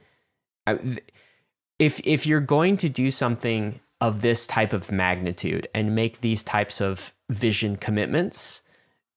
if 1.80 2.00
if 2.04 2.26
you're 2.26 2.42
going 2.42 2.78
to 2.78 2.90
do 2.90 3.10
something 3.10 3.80
of 4.02 4.22
this 4.22 4.48
type 4.48 4.72
of 4.72 4.92
magnitude 4.92 5.68
and 5.74 5.96
make 5.96 6.22
these 6.22 6.44
types 6.44 6.80
of 6.80 7.14
vision 7.30 7.76
commitments, 7.76 8.62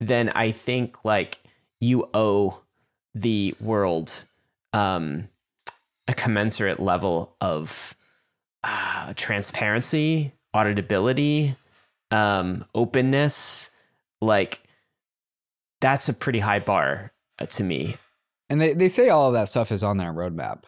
then 0.01 0.31
I 0.31 0.51
think 0.51 1.05
like 1.05 1.41
you 1.81 2.09
owe 2.15 2.61
the 3.15 3.55
world 3.61 4.25
um, 4.73 5.29
a 6.09 6.15
commensurate 6.15 6.81
level 6.81 7.37
of 7.41 7.95
uh, 8.65 9.13
transparency, 9.17 10.33
auditability, 10.55 11.57
um, 12.11 12.65
openness. 12.75 13.71
Like 14.23 14.63
that's 15.81 16.09
a 16.09 16.15
pretty 16.15 16.39
high 16.39 16.61
bar 16.61 17.13
uh, 17.39 17.47
to 17.47 17.65
me. 17.65 17.97
And 18.49 18.61
they, 18.61 18.73
they 18.73 18.89
say 18.89 19.09
all 19.09 19.29
of 19.29 19.35
that 19.35 19.49
stuff 19.49 19.73
is 19.73 19.83
on 19.83 19.97
their 19.97 20.13
roadmap. 20.13 20.63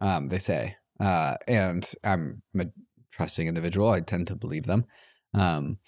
Um, 0.00 0.28
they 0.28 0.38
say, 0.38 0.76
uh, 1.00 1.36
and 1.48 1.90
I'm 2.04 2.42
a 2.58 2.66
trusting 3.10 3.48
individual. 3.48 3.90
I 3.90 4.00
tend 4.00 4.28
to 4.28 4.36
believe 4.36 4.64
them. 4.64 4.86
Um, 5.34 5.78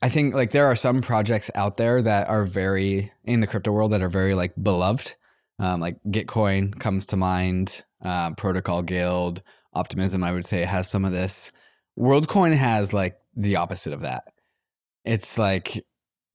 I 0.00 0.08
think 0.08 0.34
like 0.34 0.50
there 0.50 0.66
are 0.66 0.76
some 0.76 1.02
projects 1.02 1.50
out 1.54 1.76
there 1.76 2.02
that 2.02 2.28
are 2.28 2.44
very 2.44 3.12
in 3.24 3.40
the 3.40 3.46
crypto 3.46 3.72
world 3.72 3.92
that 3.92 4.02
are 4.02 4.08
very 4.08 4.34
like 4.34 4.54
beloved. 4.60 5.16
Um, 5.58 5.80
like 5.80 5.98
Gitcoin 6.08 6.78
comes 6.80 7.06
to 7.06 7.16
mind. 7.16 7.84
Um, 8.02 8.34
Protocol 8.34 8.82
Guild, 8.82 9.42
Optimism, 9.72 10.22
I 10.22 10.32
would 10.32 10.44
say 10.44 10.62
has 10.64 10.88
some 10.88 11.04
of 11.04 11.12
this. 11.12 11.52
WorldCoin 11.98 12.54
has 12.54 12.92
like 12.92 13.16
the 13.34 13.56
opposite 13.56 13.92
of 13.92 14.02
that. 14.02 14.24
It's 15.04 15.38
like, 15.38 15.84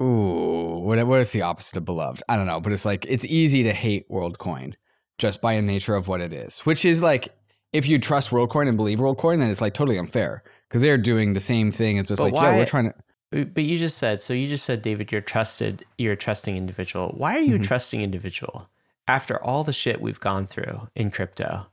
ooh, 0.01 0.79
what, 0.79 1.05
what 1.07 1.19
is 1.19 1.31
the 1.31 1.41
opposite 1.41 1.77
of 1.77 1.85
beloved? 1.85 2.23
I 2.29 2.35
don't 2.35 2.47
know, 2.47 2.59
but 2.59 2.71
it's 2.73 2.85
like 2.85 3.05
it's 3.07 3.25
easy 3.25 3.63
to 3.63 3.73
hate 3.73 4.09
WorldCoin 4.09 4.73
just 5.17 5.41
by 5.41 5.55
the 5.55 5.61
nature 5.61 5.95
of 5.95 6.07
what 6.07 6.21
it 6.21 6.31
is, 6.33 6.59
which 6.61 6.85
is 6.85 7.01
like 7.03 7.29
if 7.73 7.87
you 7.87 7.99
trust 7.99 8.29
WorldCoin 8.31 8.67
and 8.67 8.77
believe 8.77 8.99
WorldCoin, 8.99 9.39
then 9.39 9.49
it's 9.49 9.61
like 9.61 9.73
totally 9.73 9.97
unfair 9.97 10.43
because 10.67 10.81
they're 10.81 10.97
doing 10.97 11.33
the 11.33 11.39
same 11.39 11.71
thing. 11.71 11.97
It's 11.97 12.07
just 12.09 12.19
But 12.19 12.25
like, 12.25 12.33
why- 12.33 12.51
yeah, 12.51 12.57
we're 12.57 12.65
trying 12.65 12.91
to. 12.91 13.45
But 13.45 13.63
you 13.63 13.77
just 13.77 13.99
said 13.99 14.23
so. 14.23 14.33
You 14.33 14.47
just 14.47 14.65
said, 14.65 14.81
David, 14.81 15.11
you're 15.11 15.21
trusted. 15.21 15.85
You're 15.99 16.13
a 16.13 16.17
trusting 16.17 16.57
individual. 16.57 17.13
Why 17.15 17.37
are 17.37 17.41
you 17.41 17.57
a 17.57 17.59
Mhm. 17.59 17.63
trusting 17.63 18.01
individual 18.01 18.71
after 19.07 19.37
all 19.43 19.63
the 19.63 19.71
shit 19.71 20.01
we've 20.01 20.19
gone 20.19 20.47
through 20.47 20.87
in 20.95 21.11
crypto? 21.11 21.67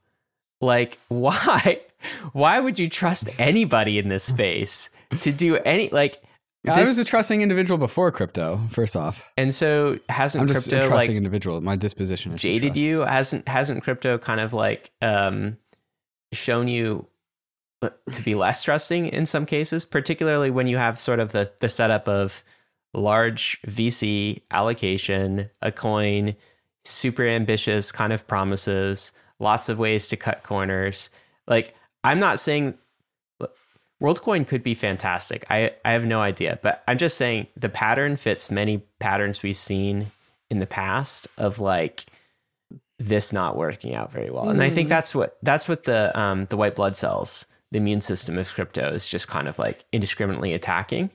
Like, 0.61 0.99
why? 1.09 1.81
Why 2.35 2.61
would 2.61 2.79
you 2.79 2.91
trust 2.91 3.31
anybody 3.41 3.99
in 3.99 4.11
this 4.11 4.25
space 4.25 4.91
to 5.21 5.33
do 5.33 5.57
any 5.57 5.89
like? 5.89 6.19
I 6.69 6.81
this- 6.81 6.89
was 6.89 6.99
a 6.99 7.05
trusting 7.05 7.43
individual 7.43 7.79
before 7.79 8.11
crypto. 8.13 8.61
First 8.71 8.97
off, 8.97 9.25
and 9.37 9.55
so 9.55 9.99
hasn't 10.09 10.43
I'm 10.43 10.49
just 10.49 10.67
a 10.67 10.71
crypto 10.71 10.89
trusting 10.89 11.11
like 11.13 11.17
individual. 11.17 11.61
My 11.61 11.77
disposition 11.77 12.33
is 12.33 12.43
jaded 12.43 12.77
you? 12.77 13.03
Hasn't 13.03 13.49
hasn't 13.49 13.83
crypto 13.83 14.19
kind 14.19 14.41
of 14.41 14.53
like 14.53 14.91
um 15.03 15.59
shown 16.33 16.69
you 16.69 17.07
to 18.11 18.23
be 18.23 18.35
less 18.35 18.63
trusting 18.63 19.07
in 19.09 19.27
some 19.27 19.47
cases, 19.47 19.85
particularly 19.85 20.51
when 20.51 20.67
you 20.67 20.77
have 20.77 20.99
sort 20.99 21.21
of 21.21 21.33
the 21.33 21.51
the 21.61 21.69
setup 21.69 22.09
of 22.09 22.43
large 22.95 23.61
VC 23.67 24.43
allocation, 24.51 25.51
a 25.61 25.71
coin, 25.71 26.35
super 26.85 27.27
ambitious 27.27 27.93
kind 27.93 28.13
of 28.13 28.27
promises, 28.27 29.13
lots 29.39 29.69
of 29.69 29.79
ways 29.79 30.09
to 30.09 30.17
cut 30.17 30.43
corners. 30.43 31.11
Like 31.47 31.75
I'm 32.03 32.19
not 32.19 32.41
saying 32.41 32.79
WorldCoin 34.03 34.47
could 34.47 34.63
be 34.63 34.75
fantastic. 34.75 35.47
I, 35.49 35.73
I 35.85 35.93
have 35.93 36.05
no 36.05 36.21
idea, 36.21 36.59
but 36.63 36.83
I'm 36.87 36.99
just 36.99 37.17
saying 37.17 37.47
the 37.57 37.69
pattern 37.69 38.17
fits 38.17 38.51
many 38.51 38.79
patterns 38.99 39.43
we've 39.43 39.57
seen 39.57 40.13
in 40.51 40.59
the 40.59 40.67
past 40.67 41.29
of 41.39 41.59
like 41.59 42.07
this 42.99 43.33
not 43.33 43.57
working 43.57 43.95
out 43.95 44.13
very 44.13 44.31
well. 44.31 44.49
And 44.49 44.63
I 44.63 44.71
think 44.71 44.89
that's 44.89 45.15
what 45.15 45.39
that's 45.43 45.69
what 45.69 45.85
the 45.85 46.19
um 46.19 46.47
the 46.47 46.57
white 46.57 46.75
blood 46.75 46.97
cells, 46.97 47.47
the 47.71 47.79
immune 47.79 48.01
system 48.01 48.39
of 48.39 48.53
crypto 48.53 48.91
is 48.91 49.09
just 49.09 49.29
kind 49.29 49.49
of 49.49 49.59
like 49.59 49.85
indiscriminately 49.93 50.53
attacking. 50.53 51.11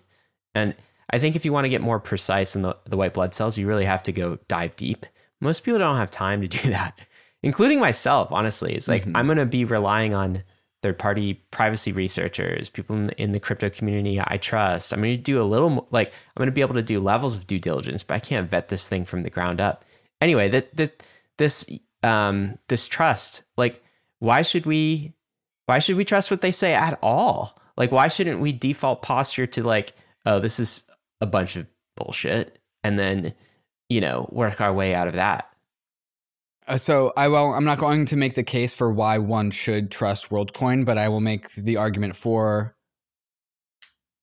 And 0.53 0.75
I 1.11 1.19
think 1.19 1.35
if 1.35 1.45
you 1.45 1.53
want 1.53 1.65
to 1.65 1.69
get 1.69 1.81
more 1.81 1.99
precise 1.99 2.55
in 2.55 2.61
the, 2.61 2.75
the 2.85 2.97
white 2.97 3.13
blood 3.13 3.33
cells, 3.33 3.57
you 3.57 3.67
really 3.67 3.85
have 3.85 4.03
to 4.03 4.11
go 4.11 4.37
dive 4.47 4.75
deep. 4.75 5.05
Most 5.39 5.63
people 5.63 5.79
don't 5.79 5.97
have 5.97 6.11
time 6.11 6.41
to 6.41 6.47
do 6.47 6.69
that, 6.71 6.99
including 7.43 7.79
myself, 7.79 8.31
honestly. 8.31 8.73
It's 8.73 8.87
like 8.87 9.05
I'm 9.13 9.27
going 9.27 9.37
to 9.37 9.45
be 9.45 9.65
relying 9.65 10.13
on 10.13 10.43
third 10.81 10.97
party 10.97 11.35
privacy 11.51 11.91
researchers, 11.91 12.69
people 12.69 12.95
in 12.95 13.07
the, 13.07 13.21
in 13.21 13.31
the 13.31 13.39
crypto 13.39 13.69
community 13.69 14.19
I 14.19 14.37
trust. 14.37 14.91
I'm 14.91 14.99
going 15.01 15.15
to 15.15 15.17
do 15.17 15.41
a 15.41 15.43
little 15.43 15.87
like 15.91 16.09
I'm 16.09 16.39
going 16.39 16.47
to 16.47 16.51
be 16.51 16.61
able 16.61 16.75
to 16.75 16.81
do 16.81 16.99
levels 16.99 17.35
of 17.35 17.47
due 17.47 17.59
diligence, 17.59 18.03
but 18.03 18.15
I 18.15 18.19
can't 18.19 18.49
vet 18.49 18.69
this 18.69 18.87
thing 18.87 19.05
from 19.05 19.23
the 19.23 19.29
ground 19.29 19.61
up. 19.61 19.85
Anyway, 20.19 20.49
that 20.49 20.75
that 20.75 21.03
this 21.37 21.65
um 22.03 22.57
this 22.67 22.87
trust, 22.87 23.43
like 23.57 23.83
why 24.19 24.41
should 24.41 24.65
we 24.65 25.13
why 25.67 25.79
should 25.79 25.97
we 25.97 26.05
trust 26.05 26.31
what 26.31 26.41
they 26.41 26.51
say 26.51 26.73
at 26.73 26.97
all? 27.01 27.59
Like 27.77 27.91
why 27.91 28.07
shouldn't 28.07 28.41
we 28.41 28.51
default 28.51 29.01
posture 29.01 29.47
to 29.47 29.63
like 29.63 29.93
oh 30.25 30.39
this 30.39 30.59
is 30.59 30.83
a 31.21 31.25
bunch 31.25 31.55
of 31.55 31.67
bullshit 31.95 32.59
and 32.83 32.97
then 32.97 33.33
you 33.89 34.01
know 34.01 34.27
work 34.31 34.61
our 34.61 34.73
way 34.73 34.95
out 34.95 35.07
of 35.07 35.13
that. 35.13 35.50
Uh, 36.71 36.77
so 36.77 37.11
I 37.17 37.27
will. 37.27 37.53
I'm 37.53 37.65
not 37.65 37.79
going 37.79 38.05
to 38.05 38.15
make 38.15 38.35
the 38.35 38.43
case 38.43 38.73
for 38.73 38.89
why 38.89 39.17
one 39.17 39.51
should 39.51 39.91
trust 39.91 40.29
WorldCoin, 40.29 40.85
but 40.85 40.97
I 40.97 41.09
will 41.09 41.19
make 41.19 41.51
the 41.55 41.75
argument 41.75 42.15
for. 42.15 42.77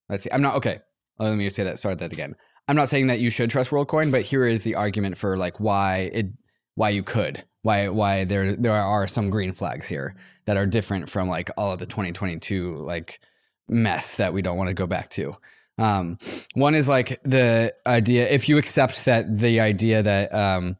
Let's 0.09 0.25
see. 0.25 0.31
I'm 0.33 0.40
not 0.40 0.55
okay. 0.57 0.78
Let 1.19 1.37
me 1.37 1.50
say 1.50 1.64
that. 1.64 1.78
Start 1.78 1.99
that 1.99 2.14
again. 2.14 2.37
I'm 2.67 2.76
not 2.76 2.88
saying 2.88 3.09
that 3.09 3.21
you 3.21 3.28
should 3.28 3.50
trust 3.50 3.71
WorldCoin, 3.71 4.11
but 4.11 4.23
here 4.23 4.47
is 4.47 4.64
the 4.64 4.76
argument 4.76 5.19
for 5.19 5.37
like 5.37 5.61
why 5.61 6.11
it, 6.11 6.28
why 6.75 6.88
you 6.88 7.02
could, 7.02 7.45
why 7.61 7.90
why 7.90 8.25
there 8.25 8.57
there 8.57 8.73
are 8.73 9.07
some 9.07 9.28
green 9.28 9.52
flags 9.52 9.87
here 9.87 10.17
that 10.47 10.57
are 10.57 10.64
different 10.64 11.11
from 11.11 11.28
like 11.28 11.50
all 11.59 11.73
of 11.73 11.81
the 11.81 11.87
2022 11.87 12.76
like 12.76 13.21
mess 13.69 14.17
that 14.17 14.33
we 14.33 14.40
don't 14.40 14.57
want 14.57 14.69
to 14.69 14.75
go 14.75 14.87
back 14.87 15.11
to. 15.11 15.37
Um, 15.76 16.17
one 16.55 16.75
is 16.75 16.88
like 16.88 17.21
the 17.25 17.75
idea 17.87 18.26
if 18.26 18.49
you 18.49 18.57
accept 18.57 19.05
that 19.05 19.37
the 19.37 19.61
idea 19.61 20.02
that 20.02 20.33
um, 20.33 20.78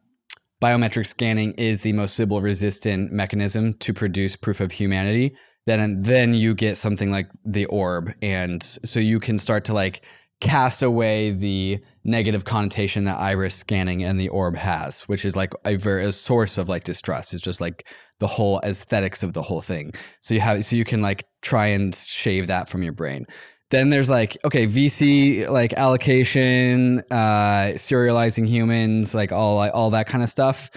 biometric 0.61 1.05
scanning 1.05 1.53
is 1.53 1.81
the 1.81 1.93
most 1.93 2.15
Sybil 2.15 2.41
resistant 2.41 3.11
mechanism 3.11 3.73
to 3.75 3.93
produce 3.93 4.35
proof 4.35 4.59
of 4.59 4.71
humanity, 4.71 5.35
then 5.65 6.01
then 6.01 6.33
you 6.33 6.53
get 6.53 6.77
something 6.77 7.11
like 7.11 7.29
the 7.45 7.65
orb, 7.65 8.13
and 8.21 8.63
so 8.63 8.99
you 8.99 9.19
can 9.19 9.37
start 9.37 9.65
to 9.65 9.73
like 9.73 10.03
cast 10.41 10.81
away 10.81 11.31
the 11.31 11.79
negative 12.05 12.45
connotation 12.45 13.03
that 13.03 13.19
iris 13.19 13.55
scanning 13.55 14.03
and 14.03 14.19
the 14.19 14.29
orb 14.29 14.55
has, 14.55 15.01
which 15.01 15.25
is 15.25 15.35
like 15.35 15.53
a 15.65 15.75
very 15.75 16.05
a 16.05 16.11
source 16.11 16.57
of 16.57 16.69
like 16.69 16.85
distrust. 16.85 17.33
It's 17.33 17.43
just 17.43 17.61
like 17.61 17.87
the 18.19 18.27
whole 18.27 18.59
aesthetics 18.63 19.21
of 19.21 19.33
the 19.33 19.41
whole 19.41 19.61
thing. 19.61 19.93
So 20.21 20.33
you 20.33 20.39
have 20.39 20.63
so 20.65 20.75
you 20.75 20.85
can 20.85 21.01
like 21.01 21.25
try 21.41 21.67
and 21.67 21.93
shave 21.93 22.47
that 22.47 22.69
from 22.69 22.83
your 22.83 22.93
brain. 22.93 23.25
Then 23.71 23.89
there's 23.91 24.09
like 24.09 24.37
okay 24.43 24.65
VC 24.65 25.47
like 25.49 25.73
allocation, 25.73 27.03
uh, 27.11 27.73
serializing 27.75 28.47
humans, 28.47 29.13
like 29.13 29.31
all 29.31 29.59
all 29.69 29.91
that 29.91 30.07
kind 30.07 30.23
of 30.23 30.29
stuff. 30.29 30.69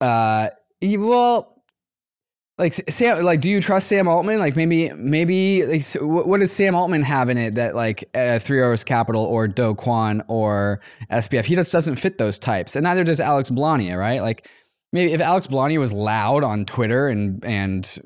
Uh, 0.00 0.48
well, 0.82 1.56
like 2.58 2.72
Sam, 2.88 3.22
like, 3.22 3.40
do 3.40 3.50
you 3.50 3.60
trust 3.60 3.86
Sam 3.86 4.08
Altman? 4.08 4.38
Like, 4.38 4.56
maybe, 4.56 4.90
maybe, 4.90 5.64
like, 5.66 5.84
what 6.00 6.40
does 6.40 6.52
Sam 6.52 6.74
Altman 6.74 7.02
have 7.02 7.28
in 7.28 7.36
it 7.36 7.56
that 7.56 7.74
like 7.74 8.08
uh, 8.14 8.38
Three 8.38 8.60
Arrows 8.60 8.82
Capital 8.82 9.24
or 9.24 9.46
Do 9.46 9.74
Kwon 9.74 10.24
or 10.28 10.80
SBF? 11.10 11.44
He 11.44 11.54
just 11.54 11.70
doesn't 11.70 11.96
fit 11.96 12.16
those 12.16 12.38
types, 12.38 12.74
and 12.74 12.84
neither 12.84 13.04
does 13.04 13.20
Alex 13.20 13.50
Blania, 13.50 13.98
right? 13.98 14.22
Like, 14.22 14.48
maybe 14.92 15.12
if 15.12 15.20
Alex 15.20 15.46
Blania 15.46 15.78
was 15.78 15.92
loud 15.92 16.44
on 16.44 16.64
Twitter 16.64 17.08
and 17.08 17.44
and, 17.44 17.98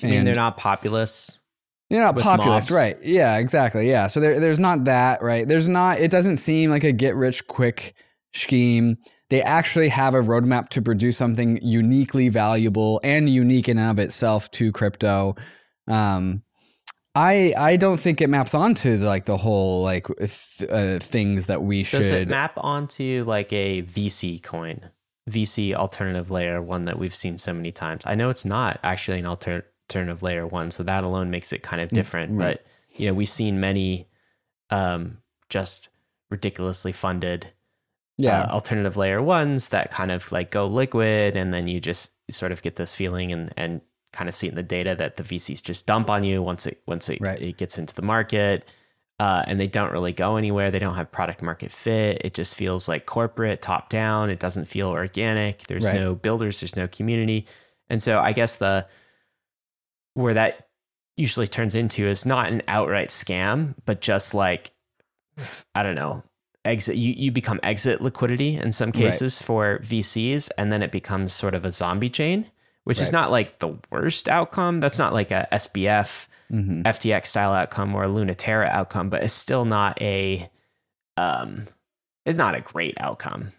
you 0.00 0.08
mean 0.08 0.24
they're 0.24 0.34
not 0.34 0.56
populist? 0.56 1.38
They're 1.92 2.00
not 2.00 2.18
populist, 2.18 2.70
mobs? 2.70 2.76
right? 2.76 2.96
Yeah, 3.02 3.36
exactly. 3.36 3.88
Yeah, 3.88 4.08
so 4.08 4.18
there, 4.18 4.40
there's 4.40 4.58
not 4.58 4.84
that, 4.84 5.22
right? 5.22 5.46
There's 5.46 5.68
not. 5.68 6.00
It 6.00 6.10
doesn't 6.10 6.38
seem 6.38 6.70
like 6.70 6.84
a 6.84 6.92
get 6.92 7.14
rich 7.14 7.46
quick 7.46 7.94
scheme 8.34 8.96
they 9.32 9.40
actually 9.40 9.88
have 9.88 10.12
a 10.12 10.20
roadmap 10.20 10.68
to 10.68 10.82
produce 10.82 11.16
something 11.16 11.58
uniquely 11.62 12.28
valuable 12.28 13.00
and 13.02 13.30
unique 13.30 13.66
in 13.66 13.78
and 13.78 13.90
of 13.90 13.98
itself 13.98 14.50
to 14.50 14.70
crypto. 14.72 15.36
Um, 15.88 16.42
I 17.14 17.54
I 17.56 17.76
don't 17.76 17.98
think 17.98 18.20
it 18.20 18.28
maps 18.28 18.54
onto 18.54 18.98
the, 18.98 19.06
like 19.06 19.24
the 19.24 19.38
whole 19.38 19.82
like 19.82 20.06
th- 20.18 20.70
uh, 20.70 20.98
things 20.98 21.46
that 21.46 21.62
we 21.62 21.82
should. 21.82 22.00
Does 22.00 22.10
it 22.10 22.28
map 22.28 22.52
onto 22.58 23.24
like 23.26 23.50
a 23.54 23.80
VC 23.84 24.42
coin, 24.42 24.90
VC 25.30 25.72
alternative 25.72 26.30
layer 26.30 26.60
one 26.60 26.84
that 26.84 26.98
we've 26.98 27.14
seen 27.14 27.38
so 27.38 27.54
many 27.54 27.72
times? 27.72 28.02
I 28.04 28.14
know 28.14 28.28
it's 28.28 28.44
not 28.44 28.80
actually 28.82 29.20
an 29.20 29.24
alter- 29.24 29.64
alternative 29.84 30.22
layer 30.22 30.46
one, 30.46 30.70
so 30.70 30.82
that 30.82 31.04
alone 31.04 31.30
makes 31.30 31.52
it 31.52 31.62
kind 31.62 31.82
of 31.82 31.88
mm, 31.90 31.94
different. 31.94 32.32
Right. 32.32 32.58
But 32.58 33.00
you 33.00 33.08
know, 33.08 33.14
we've 33.14 33.28
seen 33.28 33.60
many 33.60 34.08
um, 34.70 35.18
just 35.48 35.88
ridiculously 36.30 36.92
funded 36.92 37.52
yeah. 38.18 38.42
Uh, 38.42 38.52
alternative 38.52 38.96
layer 38.96 39.22
ones 39.22 39.70
that 39.70 39.90
kind 39.90 40.10
of 40.10 40.30
like 40.30 40.50
go 40.50 40.66
liquid 40.66 41.36
and 41.36 41.52
then 41.52 41.66
you 41.66 41.80
just 41.80 42.12
sort 42.30 42.52
of 42.52 42.62
get 42.62 42.76
this 42.76 42.94
feeling 42.94 43.32
and 43.32 43.52
and 43.56 43.80
kind 44.12 44.28
of 44.28 44.34
see 44.34 44.48
in 44.48 44.54
the 44.54 44.62
data 44.62 44.94
that 44.94 45.16
the 45.16 45.22
VCs 45.22 45.62
just 45.62 45.86
dump 45.86 46.10
on 46.10 46.22
you 46.22 46.42
once 46.42 46.66
it 46.66 46.82
once 46.86 47.08
it, 47.08 47.18
right. 47.20 47.40
it 47.40 47.56
gets 47.56 47.78
into 47.78 47.94
the 47.94 48.02
market. 48.02 48.68
Uh, 49.18 49.44
and 49.46 49.60
they 49.60 49.68
don't 49.68 49.92
really 49.92 50.12
go 50.12 50.36
anywhere. 50.36 50.70
They 50.70 50.80
don't 50.80 50.96
have 50.96 51.12
product 51.12 51.42
market 51.42 51.70
fit. 51.70 52.22
It 52.24 52.34
just 52.34 52.56
feels 52.56 52.88
like 52.88 53.06
corporate, 53.06 53.62
top 53.62 53.88
down. 53.88 54.30
It 54.30 54.40
doesn't 54.40 54.64
feel 54.64 54.88
organic. 54.88 55.64
There's 55.68 55.84
right. 55.84 55.94
no 55.94 56.14
builders. 56.14 56.58
There's 56.58 56.74
no 56.74 56.88
community. 56.88 57.46
And 57.88 58.02
so 58.02 58.18
I 58.18 58.32
guess 58.32 58.56
the 58.56 58.86
where 60.14 60.34
that 60.34 60.68
usually 61.16 61.48
turns 61.48 61.74
into 61.74 62.06
is 62.06 62.24
not 62.26 62.50
an 62.50 62.62
outright 62.68 63.08
scam, 63.08 63.74
but 63.84 64.00
just 64.00 64.34
like 64.34 64.72
I 65.74 65.82
don't 65.82 65.94
know, 65.94 66.22
exit 66.64 66.96
you, 66.96 67.12
you 67.16 67.30
become 67.32 67.58
exit 67.62 68.00
liquidity 68.00 68.56
in 68.56 68.72
some 68.72 68.92
cases 68.92 69.40
right. 69.40 69.46
for 69.46 69.78
VCs 69.80 70.50
and 70.56 70.72
then 70.72 70.82
it 70.82 70.92
becomes 70.92 71.32
sort 71.32 71.54
of 71.54 71.64
a 71.64 71.70
zombie 71.70 72.10
chain 72.10 72.46
which 72.84 72.98
right. 72.98 73.04
is 73.04 73.12
not 73.12 73.30
like 73.30 73.58
the 73.58 73.76
worst 73.90 74.28
outcome 74.28 74.80
that's 74.80 74.98
not 74.98 75.12
like 75.12 75.30
a 75.30 75.48
SBF 75.52 76.28
mm-hmm. 76.50 76.82
FTX 76.82 77.26
style 77.26 77.52
outcome 77.52 77.94
or 77.94 78.04
a 78.04 78.08
Lunaterra 78.08 78.68
outcome 78.68 79.10
but 79.10 79.24
it's 79.24 79.32
still 79.32 79.64
not 79.64 80.00
a 80.00 80.48
um 81.16 81.66
it's 82.24 82.38
not 82.38 82.54
a 82.54 82.60
great 82.60 82.94
outcome 83.00 83.52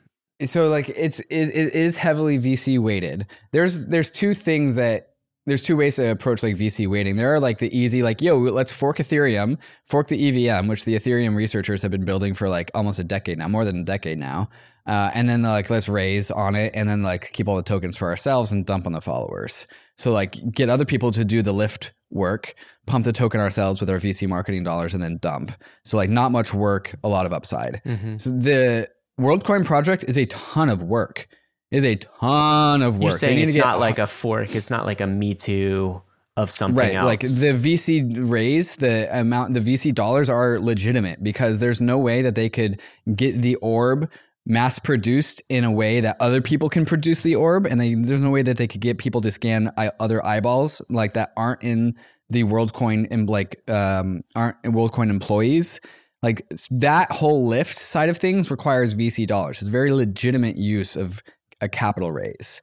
so 0.45 0.69
like 0.69 0.87
it's 0.89 1.19
it, 1.19 1.49
it 1.49 1.73
is 1.73 1.97
heavily 1.97 2.39
VC 2.39 2.79
weighted 2.79 3.27
there's 3.51 3.85
there's 3.87 4.11
two 4.11 4.33
things 4.33 4.75
that 4.75 5.12
there's 5.45 5.63
two 5.63 5.75
ways 5.75 5.97
to 5.97 6.09
approach 6.09 6.41
like 6.41 6.55
VC 6.55 6.87
waiting. 6.87 7.17
There 7.17 7.33
are 7.33 7.39
like 7.39 7.57
the 7.57 7.75
easy, 7.77 8.01
like, 8.01 8.21
yo, 8.21 8.37
let's 8.37 8.71
fork 8.71 8.97
Ethereum, 8.97 9.57
fork 9.83 10.07
the 10.07 10.47
EVM, 10.49 10.67
which 10.67 10.85
the 10.85 10.95
Ethereum 10.95 11.35
researchers 11.35 11.81
have 11.81 11.91
been 11.91 12.05
building 12.05 12.33
for 12.33 12.47
like 12.47 12.71
almost 12.73 12.99
a 12.99 13.03
decade 13.03 13.37
now, 13.37 13.47
more 13.47 13.65
than 13.65 13.79
a 13.79 13.83
decade 13.83 14.17
now. 14.17 14.49
Uh, 14.85 15.11
and 15.13 15.29
then 15.29 15.41
like 15.41 15.69
let's 15.69 15.87
raise 15.87 16.29
on 16.31 16.55
it 16.55 16.71
and 16.75 16.89
then 16.89 17.03
like 17.03 17.31
keep 17.31 17.47
all 17.47 17.55
the 17.55 17.63
tokens 17.63 17.95
for 17.95 18.09
ourselves 18.09 18.51
and 18.51 18.65
dump 18.65 18.85
on 18.85 18.91
the 18.91 19.01
followers. 19.01 19.67
So 19.97 20.11
like 20.11 20.35
get 20.51 20.69
other 20.69 20.85
people 20.85 21.11
to 21.11 21.23
do 21.23 21.41
the 21.41 21.53
lift 21.53 21.93
work, 22.09 22.53
pump 22.85 23.05
the 23.05 23.13
token 23.13 23.39
ourselves 23.39 23.79
with 23.79 23.89
our 23.89 23.97
VC 23.97 24.27
marketing 24.27 24.63
dollars 24.63 24.93
and 24.93 25.01
then 25.01 25.17
dump. 25.17 25.51
So 25.83 25.97
like 25.97 26.09
not 26.09 26.31
much 26.31 26.53
work, 26.53 26.95
a 27.03 27.09
lot 27.09 27.25
of 27.25 27.33
upside. 27.33 27.81
Mm-hmm. 27.85 28.17
So 28.17 28.29
the 28.31 28.89
WorldCoin 29.19 29.65
project 29.65 30.03
is 30.07 30.17
a 30.17 30.25
ton 30.25 30.69
of 30.69 30.83
work 30.83 31.27
is 31.73 31.83
a 31.83 31.95
ton 31.95 32.83
of 32.83 32.95
work. 32.97 33.03
You're 33.03 33.17
saying 33.17 33.39
it's 33.39 33.55
not 33.55 33.79
like 33.79 33.97
a 33.97 34.07
fork. 34.07 34.55
It's 34.55 34.69
not 34.69 34.85
like 34.85 35.01
a 35.01 35.07
Me 35.07 35.33
Too 35.33 36.01
of 36.37 36.49
something 36.49 36.77
right, 36.77 36.95
else. 36.95 37.05
Like 37.05 37.21
the 37.21 37.53
VC 37.53 38.29
raise, 38.29 38.75
the 38.77 39.09
amount, 39.11 39.55
the 39.55 39.59
VC 39.59 39.93
dollars 39.93 40.29
are 40.29 40.59
legitimate 40.59 41.23
because 41.23 41.59
there's 41.59 41.81
no 41.81 41.97
way 41.97 42.21
that 42.21 42.35
they 42.35 42.49
could 42.49 42.79
get 43.15 43.41
the 43.41 43.55
orb 43.55 44.09
mass 44.45 44.77
produced 44.77 45.41
in 45.49 45.63
a 45.63 45.71
way 45.71 46.01
that 46.01 46.17
other 46.19 46.41
people 46.41 46.69
can 46.69 46.85
produce 46.85 47.23
the 47.23 47.35
orb, 47.35 47.65
and 47.65 47.79
they, 47.79 47.95
there's 47.95 48.19
no 48.19 48.29
way 48.29 48.43
that 48.43 48.57
they 48.57 48.67
could 48.67 48.81
get 48.81 48.97
people 48.97 49.21
to 49.21 49.31
scan 49.31 49.71
other 49.99 50.25
eyeballs 50.25 50.81
like 50.89 51.13
that 51.13 51.33
aren't 51.35 51.63
in 51.63 51.95
the 52.29 52.43
WorldCoin 52.43 53.07
and 53.09 53.29
like 53.29 53.67
um, 53.69 54.23
aren't 54.35 54.61
WorldCoin 54.63 55.09
employees. 55.09 55.79
Like 56.21 56.47
that 56.71 57.11
whole 57.11 57.47
lift 57.47 57.77
side 57.77 58.09
of 58.09 58.17
things 58.17 58.49
requires 58.49 58.95
VC 58.95 59.27
dollars. 59.27 59.61
It's 59.61 59.69
very 59.69 59.91
legitimate 59.91 60.57
use 60.57 60.95
of 60.95 61.21
a 61.63 61.69
capital 61.69 62.11
raise. 62.11 62.61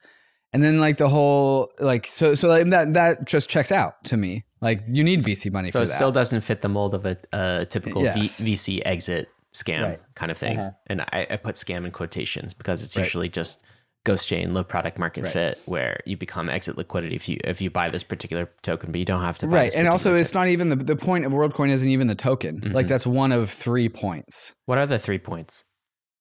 And 0.52 0.62
then 0.62 0.80
like 0.80 0.97
the 0.97 1.09
whole 1.09 1.71
like 1.78 2.07
so 2.07 2.35
so 2.35 2.49
like 2.49 2.69
that 2.71 2.95
that 2.95 3.25
just 3.25 3.49
checks 3.49 3.71
out 3.71 4.02
to 4.04 4.16
me. 4.16 4.45
Like 4.61 4.83
you 4.87 5.04
need 5.04 5.23
VC 5.23 5.50
money 5.52 5.71
so 5.71 5.78
for 5.78 5.83
it 5.85 5.87
that. 5.87 5.95
still 5.95 6.12
doesn't 6.12 6.42
fit 6.42 6.61
the 6.61 6.69
mold 6.69 6.95
of 6.95 7.07
a, 7.07 7.16
a 7.33 7.66
typical 7.66 8.02
yes. 8.02 8.40
v, 8.40 8.52
VC 8.52 8.83
exit 8.85 9.28
scam 9.54 9.83
right. 9.83 10.00
kind 10.14 10.30
of 10.30 10.38
thing. 10.38 10.59
Uh-huh. 10.59 10.71
And 10.87 11.02
I, 11.02 11.26
I, 11.30 11.37
put 11.37 11.57
scam 11.57 11.85
in 11.85 11.90
quotations 11.90 12.54
because 12.54 12.85
it's 12.85 12.97
right. 12.97 13.04
usually 13.04 13.28
just 13.28 13.62
ghost 14.04 14.28
chain, 14.28 14.54
low 14.54 14.64
product 14.64 14.99
market 14.99 15.25
right. 15.25 15.33
fit, 15.33 15.59
where 15.66 16.00
you 16.07 16.16
become 16.16 16.49
exit 16.49 16.76
liquidity 16.76 17.16
if 17.16 17.28
you 17.28 17.38
if 17.45 17.61
you 17.61 17.71
buy 17.71 17.88
this 17.88 18.02
particular 18.02 18.50
token, 18.62 18.92
but 18.92 18.99
you 18.99 19.04
don't 19.04 19.23
have 19.23 19.38
to. 19.38 19.49
right, 19.49 19.75
and 19.75 19.88
also 19.88 20.11
token. 20.11 20.21
it's 20.21 20.35
not 20.35 20.49
even 20.49 20.69
the 20.69 20.76
the 20.76 20.97
point 20.97 21.25
of 21.25 21.33
WorldCoin 21.33 21.71
isn't 21.71 21.88
even 21.88 22.07
the 22.07 22.14
token. 22.14 22.61
Mm-hmm. 22.61 22.75
Like 22.75 22.87
that's 22.87 23.07
one 23.07 23.33
of 23.33 23.50
three 23.50 23.88
points. 23.88 24.54
What 24.66 24.78
are 24.78 24.87
the 24.87 24.99
three 24.99 25.19
points? 25.19 25.64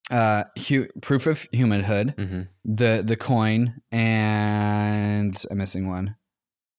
Uh, 0.09 0.43
hu- 0.67 0.87
proof 1.01 1.27
of 1.27 1.47
humanhood, 1.51 2.15
mm-hmm. 2.17 2.41
the 2.65 3.03
the 3.05 3.15
coin, 3.15 3.81
and 3.91 5.43
I'm 5.49 5.57
missing 5.57 5.89
one. 5.89 6.15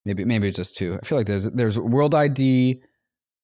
Maybe 0.04 0.25
maybe 0.25 0.50
just 0.50 0.76
two. 0.76 0.99
I 1.00 1.06
feel 1.06 1.18
like 1.18 1.26
there's 1.26 1.44
there's 1.44 1.78
World 1.78 2.14
ID, 2.14 2.82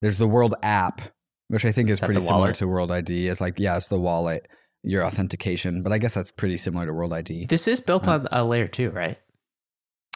there's 0.02 0.18
the 0.18 0.26
World 0.26 0.54
app, 0.62 1.02
which 1.48 1.64
I 1.64 1.72
think 1.72 1.90
is, 1.90 2.00
is 2.00 2.04
pretty 2.04 2.20
similar 2.20 2.52
to 2.54 2.66
World 2.68 2.90
ID. 2.90 3.28
It's 3.28 3.40
like 3.40 3.58
yeah, 3.58 3.76
it's 3.76 3.88
the 3.88 4.00
wallet, 4.00 4.48
your 4.82 5.04
authentication, 5.04 5.82
but 5.82 5.92
I 5.92 5.98
guess 5.98 6.14
that's 6.14 6.32
pretty 6.32 6.56
similar 6.56 6.86
to 6.86 6.92
World 6.92 7.12
ID. 7.12 7.46
This 7.46 7.68
is 7.68 7.80
built 7.80 8.08
on 8.08 8.26
a 8.32 8.44
layer 8.44 8.68
two, 8.68 8.90
right? 8.90 9.18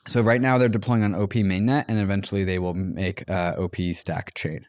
So 0.09 0.23
right 0.23 0.41
now 0.41 0.59
they're 0.59 0.69
deploying 0.69 1.05
on 1.05 1.15
OP 1.15 1.35
mainnet, 1.35 1.85
and 1.89 1.99
eventually 1.99 2.45
they 2.45 2.59
will 2.59 2.75
make 2.75 3.31
uh, 3.31 3.55
OP 3.59 3.77
stack 3.93 4.35
chain. 4.35 4.67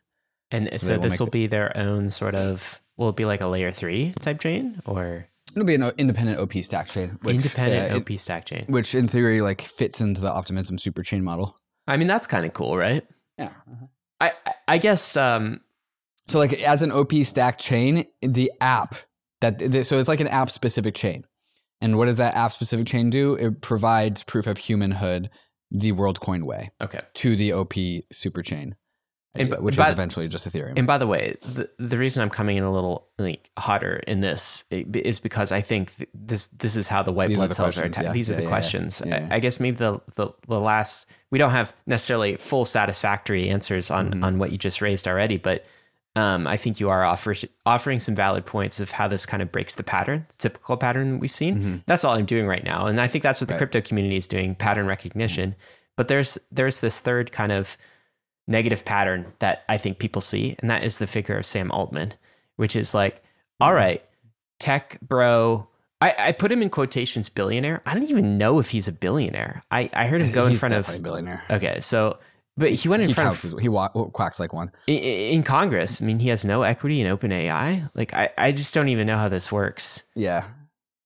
And 0.52 0.70
so, 0.74 0.88
so 0.88 0.98
this 0.98 1.20
will 1.20 1.28
the- 1.28 1.32
be 1.32 1.48
their 1.48 1.76
own 1.78 2.10
sort 2.10 2.36
of 2.36 2.82
Will 3.02 3.10
it 3.10 3.16
be 3.16 3.26
like 3.26 3.42
a 3.42 3.48
layer 3.48 3.72
three 3.72 4.14
type 4.20 4.40
chain 4.40 4.80
or? 4.86 5.28
It'll 5.56 5.66
be 5.66 5.74
an 5.74 5.92
independent 5.98 6.40
OP 6.40 6.54
stack 6.64 6.86
chain. 6.86 7.18
Which, 7.24 7.38
independent 7.38 7.94
uh, 7.94 7.98
OP 7.98 8.20
stack 8.20 8.46
chain. 8.46 8.66
Which 8.68 8.94
in 8.94 9.08
theory 9.08 9.42
like 9.42 9.62
fits 9.62 10.00
into 10.00 10.22
the 10.22 10.32
optimism 10.32 10.78
super 10.78 11.02
chain 11.02 11.24
model. 11.24 11.60
I 11.88 11.98
mean, 11.98 12.08
that's 12.08 12.28
kind 12.28 12.46
of 12.46 12.54
cool, 12.54 12.78
right? 12.78 13.04
Yeah. 13.40 13.46
Uh-huh. 13.48 13.86
I, 14.20 14.54
I 14.68 14.78
guess. 14.78 15.18
Um, 15.18 15.62
so 16.28 16.38
like 16.38 16.54
as 16.62 16.84
an 16.84 16.92
OP 16.92 17.12
stack 17.24 17.58
chain, 17.58 18.06
the 18.22 18.52
app 18.62 18.96
that, 19.42 19.60
so 19.88 19.98
it's 19.98 20.08
like 20.08 20.22
an 20.22 20.28
app 20.28 20.52
specific 20.52 20.94
chain. 20.94 21.26
And 21.82 21.98
what 21.98 22.06
does 22.06 22.18
that 22.18 22.36
app 22.36 22.52
specific 22.52 22.86
chain 22.86 23.10
do? 23.10 23.34
It 23.34 23.62
provides 23.62 24.22
proof 24.22 24.46
of 24.46 24.60
humanhood 24.60 25.32
the 25.72 25.92
WorldCoin 25.94 26.44
way. 26.44 26.70
Okay. 26.80 27.02
To 27.16 27.36
the 27.36 27.52
OP 27.54 27.74
super 28.12 28.44
chain. 28.44 28.76
Idea, 29.40 29.56
b- 29.56 29.62
which 29.62 29.78
by- 29.78 29.84
was 29.84 29.92
eventually 29.92 30.28
just 30.28 30.48
Ethereum. 30.48 30.74
And 30.78 30.86
by 30.88 30.98
the 30.98 31.08
way, 31.08 31.36
the, 31.42 31.70
the 31.80 31.98
reason 31.98 32.22
I'm 32.22 32.30
coming 32.30 32.58
in 32.58 32.64
a 32.64 32.72
little 32.72 33.08
like 33.18 33.50
hotter 33.58 33.98
in 34.08 34.22
this 34.22 34.64
is 34.72 35.20
because 35.20 35.52
I 35.52 35.62
think 35.62 35.96
th- 35.96 36.10
this 36.14 36.48
this 36.48 36.76
is 36.76 36.88
how 36.88 37.04
the 37.04 37.12
white 37.14 37.30
These 37.30 37.38
blood 37.40 37.54
cells 37.54 37.78
are 37.78 37.84
attacked. 37.86 38.06
yeah. 38.08 38.12
These 38.14 38.30
are 38.30 38.34
Yeah, 38.34 38.38
the 38.40 38.44
yeah, 38.44 38.50
questions. 38.50 39.02
I, 39.02 39.28
I 39.32 39.40
guess 39.40 39.60
maybe 39.60 39.78
the, 39.78 40.02
the 40.16 40.30
the 40.48 40.60
last 40.60 41.08
we 41.30 41.38
don't 41.38 41.52
have 41.52 41.74
necessarily 41.86 42.36
full 42.38 42.66
satisfactory 42.66 43.50
answers 43.50 43.90
on 43.90 44.12
Mm-hmm. 44.12 44.24
on 44.24 44.40
what 44.40 44.52
you 44.52 44.58
just 44.58 44.82
raised 44.82 45.08
already, 45.08 45.38
but 45.38 45.66
um, 46.18 46.46
I 46.46 46.58
think 46.58 46.82
you 46.82 46.90
are 46.90 47.06
offer, 47.06 47.34
offering 47.66 48.02
some 48.02 48.16
valid 48.16 48.46
points 48.46 48.82
of 48.82 48.92
how 48.92 49.08
this 49.08 49.26
kind 49.26 49.42
of 49.42 49.50
breaks 49.50 49.76
the 49.76 49.84
pattern, 49.84 50.26
the 50.28 50.36
typical 50.40 50.76
pattern 50.76 51.20
we've 51.20 51.32
seen. 51.32 51.84
That's 51.86 52.04
all 52.04 52.16
I'm 52.16 52.26
doing 52.26 52.48
right 52.48 52.66
now, 52.66 52.86
and 52.88 53.00
I 53.00 53.08
think 53.08 53.24
that's 53.24 53.40
what 53.40 53.48
the 53.48 53.54
Mm-hmm. 53.54 53.64
Right. 53.64 53.72
crypto 53.72 53.88
community 53.88 54.18
is 54.18 54.28
doing: 54.28 54.56
pattern 54.56 54.88
recognition. 54.88 55.56
But 55.96 56.10
there's 56.10 56.38
there's 56.52 56.82
this 56.82 57.00
third 57.00 57.32
kind 57.32 57.54
of 57.54 57.78
negative 58.52 58.86
pattern 58.86 59.34
that 59.40 59.64
I 59.70 59.78
think 59.78 59.98
people 60.00 60.22
see, 60.22 60.56
and 60.60 60.70
that 60.70 60.84
is 60.84 60.98
the 61.00 61.08
figure 61.08 61.38
of 61.38 61.46
Sam 61.46 61.72
Altman, 61.72 62.14
which 62.58 62.76
is 62.76 62.94
like, 62.94 63.24
all 63.60 63.74
right, 63.74 64.04
tech 64.60 65.00
bro. 65.02 65.68
I, 66.02 66.16
I 66.18 66.32
put 66.32 66.52
him 66.52 66.62
in 66.64 66.70
quotations 66.72 67.30
billionaire. 67.30 67.82
I 67.86 67.94
don't 67.94 68.10
even 68.10 68.38
know 68.40 68.58
if 68.60 68.70
he's 68.72 68.88
a 68.88 68.92
billionaire. 68.92 69.64
I, 69.70 69.90
I 69.94 70.08
heard 70.08 70.22
him 70.22 70.32
go 70.32 70.48
in 70.48 70.56
front 70.56 70.74
of 70.74 71.02
billionaire. 71.04 71.44
okay, 71.50 71.80
so 71.80 72.18
but 72.58 72.72
he 72.72 72.90
went 72.90 73.04
in 73.04 73.10
He 73.10 73.14
front 73.14 73.30
of 73.30 73.54
as, 73.54 73.60
he 73.62 73.70
wa- 73.70 73.88
quacks 73.90 74.40
like 74.40 74.52
one. 74.52 74.72
in, 74.88 74.98
in 74.98 75.44
Congress. 75.44 76.02
I 76.02 76.06
mean, 76.06 76.20
he 76.20 76.30
has 76.30 76.44
no 76.44 76.64
equity 76.64 77.02
in 77.02 77.08
OpenAI. 77.18 77.90
Like 77.94 78.14
I, 78.16 78.30
I 78.38 78.52
just 78.52 78.74
don't 78.74 78.90
even 78.90 79.06
know 79.08 79.18
how 79.18 79.30
this 79.30 79.52
works. 79.52 80.04
Yeah. 80.16 80.44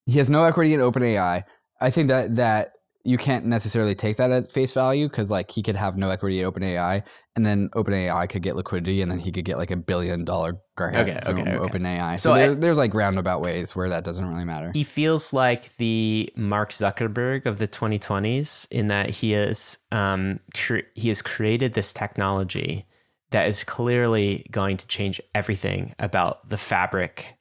He 0.06 0.18
has 0.18 0.30
no 0.30 0.44
equity 0.46 0.74
in 0.74 0.80
OpenAI. 0.80 1.44
I 1.82 1.90
think 1.92 2.08
that 2.08 2.38
that 2.38 2.75
you 3.06 3.18
can't 3.18 3.46
necessarily 3.46 3.94
take 3.96 4.18
that 4.18 4.32
at 4.32 4.52
face 4.52 4.72
value 4.72 5.08
because 5.08 5.30
like 5.30 5.52
he 5.52 5.62
could 5.62 5.76
have 5.76 5.96
no 5.96 6.10
equity 6.10 6.42
in 6.42 6.52
OpenAI 6.52 7.06
and 7.36 7.46
then 7.46 7.70
OpenAI 7.70 8.28
could 8.28 8.42
get 8.42 8.56
liquidity 8.56 9.02
and 9.02 9.12
then 9.12 9.20
he 9.20 9.32
could 9.32 9.46
get 9.46 9.58
like 9.58 9.70
a 9.72 9.76
billion 9.76 10.26
dollar 10.26 10.58
grant 10.76 10.96
Okay, 10.98 11.20
from 11.24 11.40
okay, 11.40 11.56
okay. 11.56 11.78
OpenAI. 11.80 12.20
So 12.20 12.30
So, 12.30 12.34
I- 12.34 12.56
there's 12.56 12.78
like 12.78 12.94
roundabout 12.94 13.42
ways 13.42 13.76
where 13.76 13.90
that 13.90 14.04
doesn't 14.04 14.28
really 14.28 14.44
matter. 14.44 14.72
He 14.74 14.84
feels 14.84 15.34
like 15.34 15.76
the 15.78 16.32
Mark 16.36 16.72
Zuckerberg 16.72 17.46
of 17.46 17.60
the 17.60 17.68
2020s 17.68 18.68
in 18.72 18.88
that 18.88 19.10
he 19.10 19.34
is 19.34 19.78
um, 19.92 20.40
cre- 20.56 20.88
he 20.96 21.08
has 21.10 21.22
created 21.22 21.74
this 21.74 21.94
technology 21.94 22.86
that 23.32 23.48
is 23.48 23.64
clearly 23.64 24.46
going 24.52 24.78
to 24.78 24.88
change 24.88 25.22
everything 25.34 25.94
about 26.00 26.48
the 26.50 26.58
fabric 26.58 27.36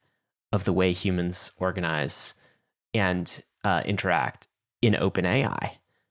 of 0.52 0.64
the 0.64 0.72
way 0.72 0.92
humans 0.92 1.50
organize 1.58 2.34
and 2.92 3.42
uh, 3.64 3.82
interact 3.84 4.48
in 4.86 4.94
OpenAI, 4.94 5.70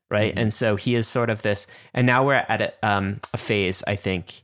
right? 0.10 0.34
And 0.36 0.53
so 0.53 0.75
he 0.75 0.96
is 0.96 1.08
sort 1.08 1.30
of 1.30 1.42
this, 1.42 1.68
and 1.94 2.06
now 2.08 2.25
we're 2.25 2.46
at 2.48 2.62
a, 2.62 2.74
um, 2.88 3.20
a 3.34 3.38
phase, 3.38 3.84
I 3.88 3.96
think, 3.96 4.44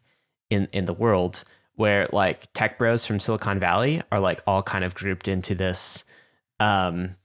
in 0.50 0.68
in 0.72 0.86
the 0.86 0.94
world 0.94 1.44
where 1.76 2.08
like 2.12 2.48
tech 2.54 2.78
bros 2.78 3.06
from 3.06 3.20
Silicon 3.20 3.60
Valley 3.60 4.02
are 4.12 4.20
like 4.20 4.42
all 4.46 4.62
kind 4.62 4.84
of 4.84 4.94
grouped 4.96 5.28
into 5.30 5.56
this 5.56 6.04
um, 6.60 7.16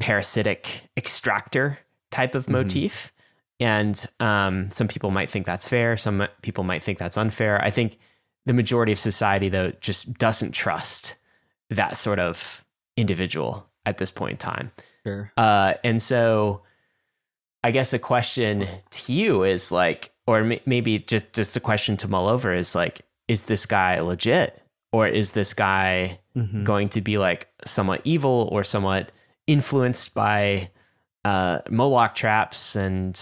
parasitic 0.00 0.88
extractor 0.96 1.78
type 2.10 2.34
of 2.34 2.46
Mhm. 2.46 2.50
motif. 2.52 3.12
And 3.60 4.04
um, 4.20 4.70
some 4.70 4.88
people 4.88 5.10
might 5.10 5.30
think 5.30 5.46
that's 5.46 5.68
fair. 5.68 5.96
Some 5.96 6.26
people 6.42 6.64
might 6.64 6.82
think 6.82 6.98
that's 6.98 7.16
unfair. 7.16 7.62
I 7.62 7.70
think 7.70 7.98
the 8.46 8.52
majority 8.52 8.92
of 8.92 8.98
society, 8.98 9.48
though, 9.48 9.72
just 9.80 10.14
doesn't 10.14 10.52
trust 10.52 11.14
that 11.70 11.96
sort 11.96 12.18
of 12.18 12.64
individual 12.96 13.68
at 13.86 13.98
this 13.98 14.10
point 14.10 14.32
in 14.32 14.38
time. 14.38 14.72
Sure. 15.06 15.32
Uh, 15.36 15.74
and 15.84 16.00
so 16.02 16.62
I 17.62 17.70
guess 17.70 17.92
a 17.92 17.98
question 17.98 18.66
to 18.90 19.12
you 19.12 19.42
is 19.44 19.70
like, 19.72 20.12
or 20.26 20.38
m- 20.40 20.60
maybe 20.66 20.98
just, 20.98 21.32
just 21.32 21.56
a 21.56 21.60
question 21.60 21.96
to 21.98 22.08
mull 22.08 22.28
over 22.28 22.52
is 22.52 22.74
like, 22.74 23.02
is 23.28 23.42
this 23.42 23.66
guy 23.66 24.00
legit? 24.00 24.62
Or 24.92 25.06
is 25.08 25.32
this 25.32 25.54
guy 25.54 26.20
Mhm. 26.36 26.64
going 26.64 26.88
to 26.90 27.00
be 27.00 27.16
like 27.18 27.48
somewhat 27.64 28.00
evil 28.04 28.48
or 28.52 28.64
somewhat 28.64 29.12
influenced 29.46 30.14
by 30.14 30.70
uh, 31.24 31.60
Moloch 31.70 32.14
traps 32.14 32.76
and 32.76 33.18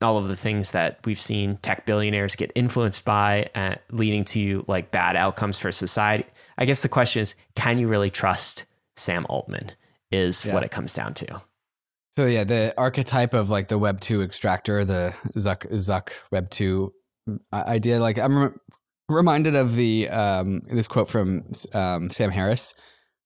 all 0.00 0.16
of 0.16 0.28
the 0.28 0.36
things 0.36 0.70
that 0.70 0.98
we've 1.04 1.20
seen 1.20 1.56
tech 1.58 1.84
billionaires 1.86 2.34
get 2.34 2.50
influenced 2.54 3.04
by, 3.04 3.48
uh, 3.54 3.74
leading 3.90 4.24
to 4.24 4.64
like 4.68 4.90
bad 4.90 5.16
outcomes 5.16 5.58
for 5.58 5.70
society? 5.70 6.24
I 6.56 6.64
guess 6.64 6.82
the 6.82 6.88
question 6.88 7.20
is, 7.22 7.34
can 7.54 7.78
you 7.78 7.88
really 7.88 8.10
trust 8.10 8.64
Sam 8.96 9.26
Altman? 9.28 9.72
Is 10.12 10.44
Yeah. 10.44 10.54
what 10.54 10.62
it 10.62 10.70
comes 10.70 10.94
down 10.94 11.14
to. 11.14 11.42
So 12.14 12.26
yeah, 12.26 12.44
the 12.44 12.74
archetype 12.76 13.32
of 13.32 13.48
like 13.48 13.68
the 13.68 13.78
Web 13.78 14.00
two 14.00 14.22
extractor, 14.22 14.84
the 14.84 15.14
Zuck 15.36 15.66
Zuck 15.72 16.10
Web 16.30 16.50
two 16.50 16.92
idea. 17.52 17.98
Like 18.00 18.18
I'm 18.18 18.36
re- 18.36 18.50
reminded 19.08 19.54
of 19.54 19.74
the 19.74 20.08
um, 20.10 20.60
this 20.68 20.86
quote 20.86 21.08
from 21.08 21.50
um, 21.72 22.10
Sam 22.10 22.30
Harris, 22.30 22.74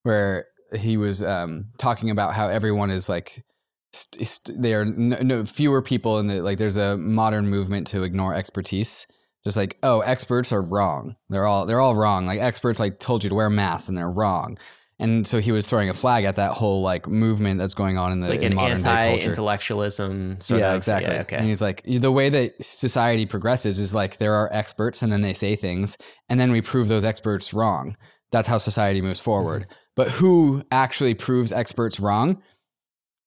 where 0.04 0.46
he 0.76 0.96
was 0.96 1.22
um, 1.22 1.66
talking 1.78 2.10
about 2.10 2.34
how 2.34 2.46
everyone 2.48 2.90
is 2.90 3.08
like 3.08 3.44
st- 3.92 4.28
st- 4.28 4.62
they 4.62 4.74
are 4.74 4.84
no, 4.84 5.16
no 5.16 5.44
fewer 5.44 5.82
people 5.82 6.20
in 6.20 6.28
the 6.28 6.40
like. 6.40 6.58
There's 6.58 6.76
a 6.76 6.96
modern 6.96 7.48
movement 7.48 7.88
to 7.88 8.04
ignore 8.04 8.34
expertise. 8.34 9.06
Just 9.44 9.56
like 9.56 9.78
oh, 9.82 10.00
experts 10.00 10.52
are 10.52 10.62
wrong. 10.62 11.16
They're 11.28 11.46
all 11.46 11.66
they're 11.66 11.80
all 11.80 11.96
wrong. 11.96 12.26
Like 12.26 12.40
experts 12.40 12.78
like 12.78 13.00
told 13.00 13.24
you 13.24 13.30
to 13.30 13.34
wear 13.36 13.50
masks 13.50 13.88
and 13.88 13.98
they're 13.98 14.10
wrong. 14.10 14.58
And 14.98 15.26
so 15.26 15.40
he 15.40 15.52
was 15.52 15.66
throwing 15.66 15.90
a 15.90 15.94
flag 15.94 16.24
at 16.24 16.36
that 16.36 16.52
whole 16.52 16.80
like 16.80 17.06
movement 17.06 17.58
that's 17.58 17.74
going 17.74 17.98
on 17.98 18.12
in 18.12 18.20
the 18.20 18.28
Like 18.28 18.40
in 18.40 18.52
an 18.52 18.54
modern 18.54 18.86
anti-intellectualism 18.86 20.40
sort 20.40 20.60
yeah, 20.60 20.70
of. 20.70 20.78
exactly. 20.78 21.12
Yeah, 21.14 21.38
And 21.38 21.46
he's 21.46 21.60
like, 21.60 21.82
the 21.84 22.10
way 22.10 22.30
that 22.30 22.64
society 22.64 23.26
progresses 23.26 23.78
is 23.78 23.94
like 23.94 24.16
there 24.16 24.34
are 24.34 24.48
experts 24.52 25.02
and 25.02 25.12
then 25.12 25.20
they 25.20 25.34
say 25.34 25.54
things 25.54 25.98
and 26.30 26.40
then 26.40 26.50
we 26.50 26.62
prove 26.62 26.88
those 26.88 27.04
experts 27.04 27.52
wrong. 27.52 27.96
That's 28.32 28.48
how 28.48 28.58
society 28.58 29.02
moves 29.02 29.20
forward. 29.20 29.62
Mm-hmm. 29.62 29.72
But 29.96 30.10
who 30.10 30.62
actually 30.72 31.14
proves 31.14 31.52
experts 31.52 32.00
wrong? 32.00 32.42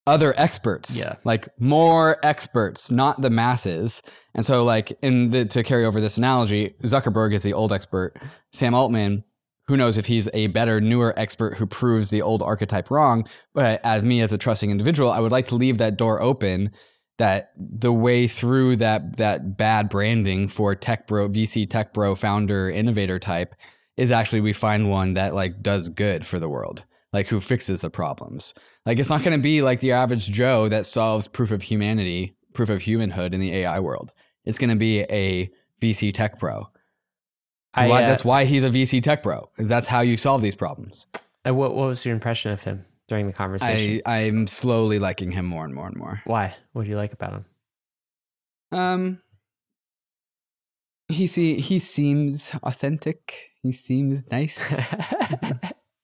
Other 0.08 0.34
experts. 0.38 0.98
Yeah. 0.98 1.18
Like 1.24 1.50
more 1.60 2.18
experts, 2.24 2.90
not 2.90 3.22
the 3.22 3.30
masses. 3.30 4.02
And 4.34 4.44
so, 4.44 4.64
like, 4.64 4.98
in 5.04 5.30
the, 5.30 5.46
to 5.46 5.64
carry 5.64 5.86
over 5.86 6.02
this 6.02 6.18
analogy, 6.18 6.74
Zuckerberg 6.84 7.34
is 7.34 7.44
the 7.44 7.54
old 7.54 7.72
expert. 7.72 8.14
Sam 8.52 8.74
Altman, 8.74 9.24
who 9.70 9.78
knows 9.78 10.00
if 10.00 10.08
he's 10.08 10.28
a 10.34 10.48
better, 10.48 10.82
newer 10.82 11.14
expert 11.16 11.56
who 11.56 11.68
proves 11.68 12.10
the 12.10 12.24
old 12.24 12.42
archetype 12.42 12.90
wrong. 12.90 13.28
But 13.54 13.80
as 13.86 14.02
me, 14.02 14.20
as 14.20 14.34
a 14.34 14.38
trusting 14.38 14.72
individual, 14.72 15.12
I 15.12 15.20
would 15.20 15.32
like 15.32 15.46
to 15.50 15.56
leave 15.56 15.78
that 15.78 15.96
door 15.96 16.20
open 16.20 16.72
that 17.20 17.52
the 17.56 17.94
way 17.94 18.28
through 18.28 18.78
that 18.78 19.18
that 19.18 19.58
bad 19.58 19.88
branding 19.88 20.48
for 20.48 20.74
tech 20.74 21.06
bro 21.06 21.30
VC 21.30 21.70
tech 21.70 21.94
bro 21.94 22.16
founder 22.16 22.68
innovator 22.68 23.20
type 23.20 23.54
is 23.96 24.10
actually 24.10 24.42
we 24.42 24.54
find 24.54 24.90
one 24.90 25.14
that 25.14 25.36
like 25.36 25.62
does 25.62 25.90
good 25.90 26.26
for 26.26 26.40
the 26.40 26.50
world 26.50 26.86
like 27.14 27.28
who 27.28 27.40
fixes 27.40 27.82
the 27.82 27.90
problems 27.90 28.54
like 28.86 28.98
it's 28.98 29.10
not 29.10 29.22
going 29.22 29.38
to 29.38 29.44
be 29.44 29.62
like 29.62 29.82
the 29.82 29.92
average 29.92 30.32
joe 30.32 30.70
that 30.70 30.86
solves 30.86 31.28
proof 31.28 31.52
of 31.52 31.64
humanity 31.64 32.34
proof 32.54 32.70
of 32.70 32.82
humanhood 32.82 33.34
in 33.34 33.42
the 33.42 33.54
ai 33.54 33.80
world 33.80 34.14
it's 34.46 34.58
going 34.58 34.70
to 34.70 34.76
be 34.78 35.02
a 35.02 35.50
vc 35.82 36.14
tech 36.14 36.40
bro 36.40 36.66
I, 37.74 37.88
why, 37.88 38.04
uh, 38.04 38.08
that's 38.08 38.26
why 38.26 38.46
he's 38.46 38.64
a 38.64 38.70
vc 38.70 39.04
tech 39.04 39.24
bro 39.24 39.50
is 39.58 39.68
that's 39.68 39.88
how 39.88 40.02
you 40.02 40.18
solve 40.18 40.42
these 40.42 40.56
problems 40.56 41.08
uh, 41.48 41.54
what, 41.54 41.76
what 41.76 41.88
was 41.88 42.06
your 42.06 42.14
impression 42.14 42.52
of 42.52 42.64
him 42.64 42.86
during 43.08 43.28
the 43.28 43.34
conversation? 43.34 44.02
i 44.06 44.14
i'm 44.22 44.48
slowly 44.48 45.00
liking 45.00 45.32
him 45.32 45.46
more 45.46 45.66
and 45.66 45.74
more 45.74 45.88
and 45.88 45.96
more 45.96 46.22
Why? 46.26 46.54
What 46.74 46.84
do 46.84 46.90
you 46.90 46.96
like 46.98 47.14
about 47.14 47.34
him? 47.34 47.46
Um, 48.72 49.22
he 51.08 51.26
see 51.28 51.60
he 51.60 51.80
seems 51.80 52.52
authentic. 52.62 53.50
He 53.64 53.72
seems 53.72 54.30
nice. 54.32 54.94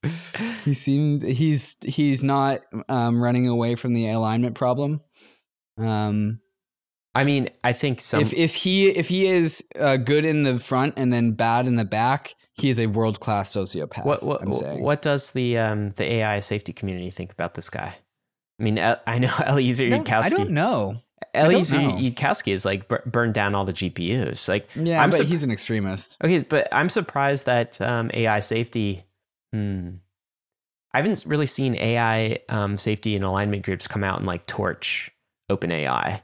he 0.66 0.74
seems 0.74 1.24
he's 1.24 1.78
he's 1.86 2.24
not 2.24 2.62
um, 2.90 3.22
running 3.22 3.48
away 3.48 3.76
from 3.76 3.94
the 3.94 4.10
alignment 4.10 4.56
problem. 4.56 5.02
Um, 5.78 6.40
I 7.16 7.24
mean, 7.24 7.50
I 7.64 7.72
think 7.74 8.02
some. 8.02 8.22
if 8.22 8.34
if 8.34 8.56
he 8.56 8.90
if 8.90 9.08
he 9.08 9.28
is 9.28 9.64
uh, 9.80 9.98
good 9.98 10.26
in 10.26 10.44
the 10.44 10.60
front 10.60 10.96
and 10.98 11.14
then 11.14 11.32
bad 11.32 11.66
in 11.66 11.76
the 11.76 11.86
back, 11.86 12.36
he 12.54 12.70
is 12.70 12.80
a 12.80 12.88
world 12.88 13.22
class 13.22 13.56
sociopath. 13.56 14.06
what 14.06 14.22
what 14.22 14.42
I'm 14.42 14.54
saying. 14.54 14.84
what 14.84 15.02
does 15.02 15.32
the 15.32 15.58
um 15.58 15.92
the 15.92 16.04
AI 16.04 16.42
safety 16.42 16.74
community 16.74 17.10
think 17.10 17.32
about 17.32 17.54
this 17.54 17.70
guy? 17.70 17.96
I 18.60 18.64
mean, 18.64 18.80
I 18.80 19.18
know 19.20 19.34
Eliezer 19.48 19.90
don't, 19.90 20.12
I 20.12 20.30
don't 20.30 20.52
know. 20.52 20.96
Eliezer. 21.34 21.78
Yudkowsky 21.78 22.54
is 22.54 22.66
like 22.66 22.88
bur- 22.88 23.04
burned 23.06 23.34
down 23.34 23.54
all 23.54 23.66
the 23.66 23.74
GPUs. 23.74 24.48
Like, 24.48 24.70
Yeah, 24.76 25.04
I'm 25.04 25.10
but 25.10 25.26
he's 25.26 25.44
an 25.44 25.52
extremist. 25.52 26.18
okay, 26.24 26.40
but 26.40 26.68
I'm 26.72 26.88
surprised 26.90 27.48
that 27.48 27.80
um, 27.82 28.10
AI 28.14 28.40
safety. 28.40 29.06
Hmm, 29.52 29.96
I 30.94 31.00
haven't 31.00 31.26
really 31.28 31.48
seen 31.48 31.76
AI 31.76 32.40
um, 32.48 32.78
safety 32.78 33.16
and 33.16 33.26
alignment 33.26 33.64
groups 33.64 33.88
come 33.88 34.04
out 34.04 34.18
and 34.20 34.26
like 34.26 34.46
torch 34.48 35.12
OpenAI 35.52 36.22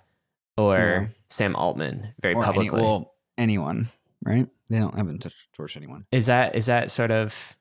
or 0.62 0.78
Yeah. 0.78 1.08
Sam 1.30 1.56
Altman 1.56 2.14
very 2.22 2.34
Or 2.36 2.44
any, 2.44 2.46
publicly. 2.54 2.82
well, 2.82 3.14
anyone, 3.38 3.88
right? 4.24 4.48
They 4.70 4.80
don't 4.80 4.96
haven't 4.96 5.20
touched 5.20 5.52
torch 5.54 5.76
anyone. 5.78 6.06
is 6.12 6.26
that 6.28 6.56
is 6.56 6.66
that 6.68 6.92
sort 6.92 7.12
of 7.12 7.56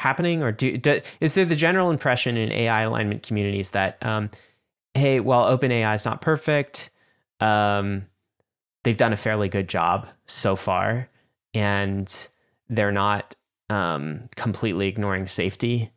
happening 0.00 0.42
or 0.42 0.52
do, 0.52 0.76
do 0.76 1.00
is 1.20 1.34
there 1.34 1.44
the 1.44 1.56
general 1.56 1.90
impression 1.90 2.36
in 2.36 2.50
AI 2.52 2.82
alignment 2.82 3.22
communities 3.22 3.70
that 3.70 4.04
um, 4.04 4.30
hey, 4.94 5.20
while 5.20 5.56
OpenAI 5.56 5.94
is 5.94 6.04
not 6.04 6.20
perfect, 6.20 6.90
um, 7.40 8.06
they've 8.82 8.96
done 8.96 9.12
a 9.12 9.16
fairly 9.16 9.48
good 9.48 9.68
job 9.68 10.06
so 10.26 10.56
far. 10.56 11.08
and 11.54 12.28
they're 12.68 12.92
not 12.92 13.36
um, 13.70 14.28
completely 14.36 14.88
ignoring 14.88 15.26
safety. 15.26 15.90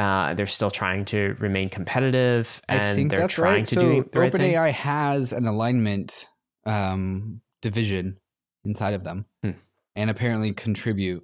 Uh, 0.00 0.32
they're 0.34 0.46
still 0.46 0.70
trying 0.70 1.04
to 1.04 1.36
remain 1.40 1.68
competitive, 1.68 2.62
and 2.68 2.80
I 2.82 2.94
think 2.94 3.10
they're 3.10 3.28
trying 3.28 3.54
right. 3.56 3.64
to 3.66 3.74
so 3.74 3.80
do 3.82 4.08
the 4.10 4.20
right 4.20 4.32
thing. 4.32 4.54
OpenAI 4.54 4.72
has 4.72 5.32
an 5.32 5.46
alignment 5.46 6.26
um, 6.64 7.42
division 7.60 8.18
inside 8.64 8.94
of 8.94 9.04
them, 9.04 9.26
Hmm. 9.42 9.50
and 9.94 10.08
apparently 10.08 10.54
contribute 10.54 11.22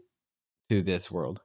to 0.68 0.82
this 0.82 1.10
world. 1.10 1.40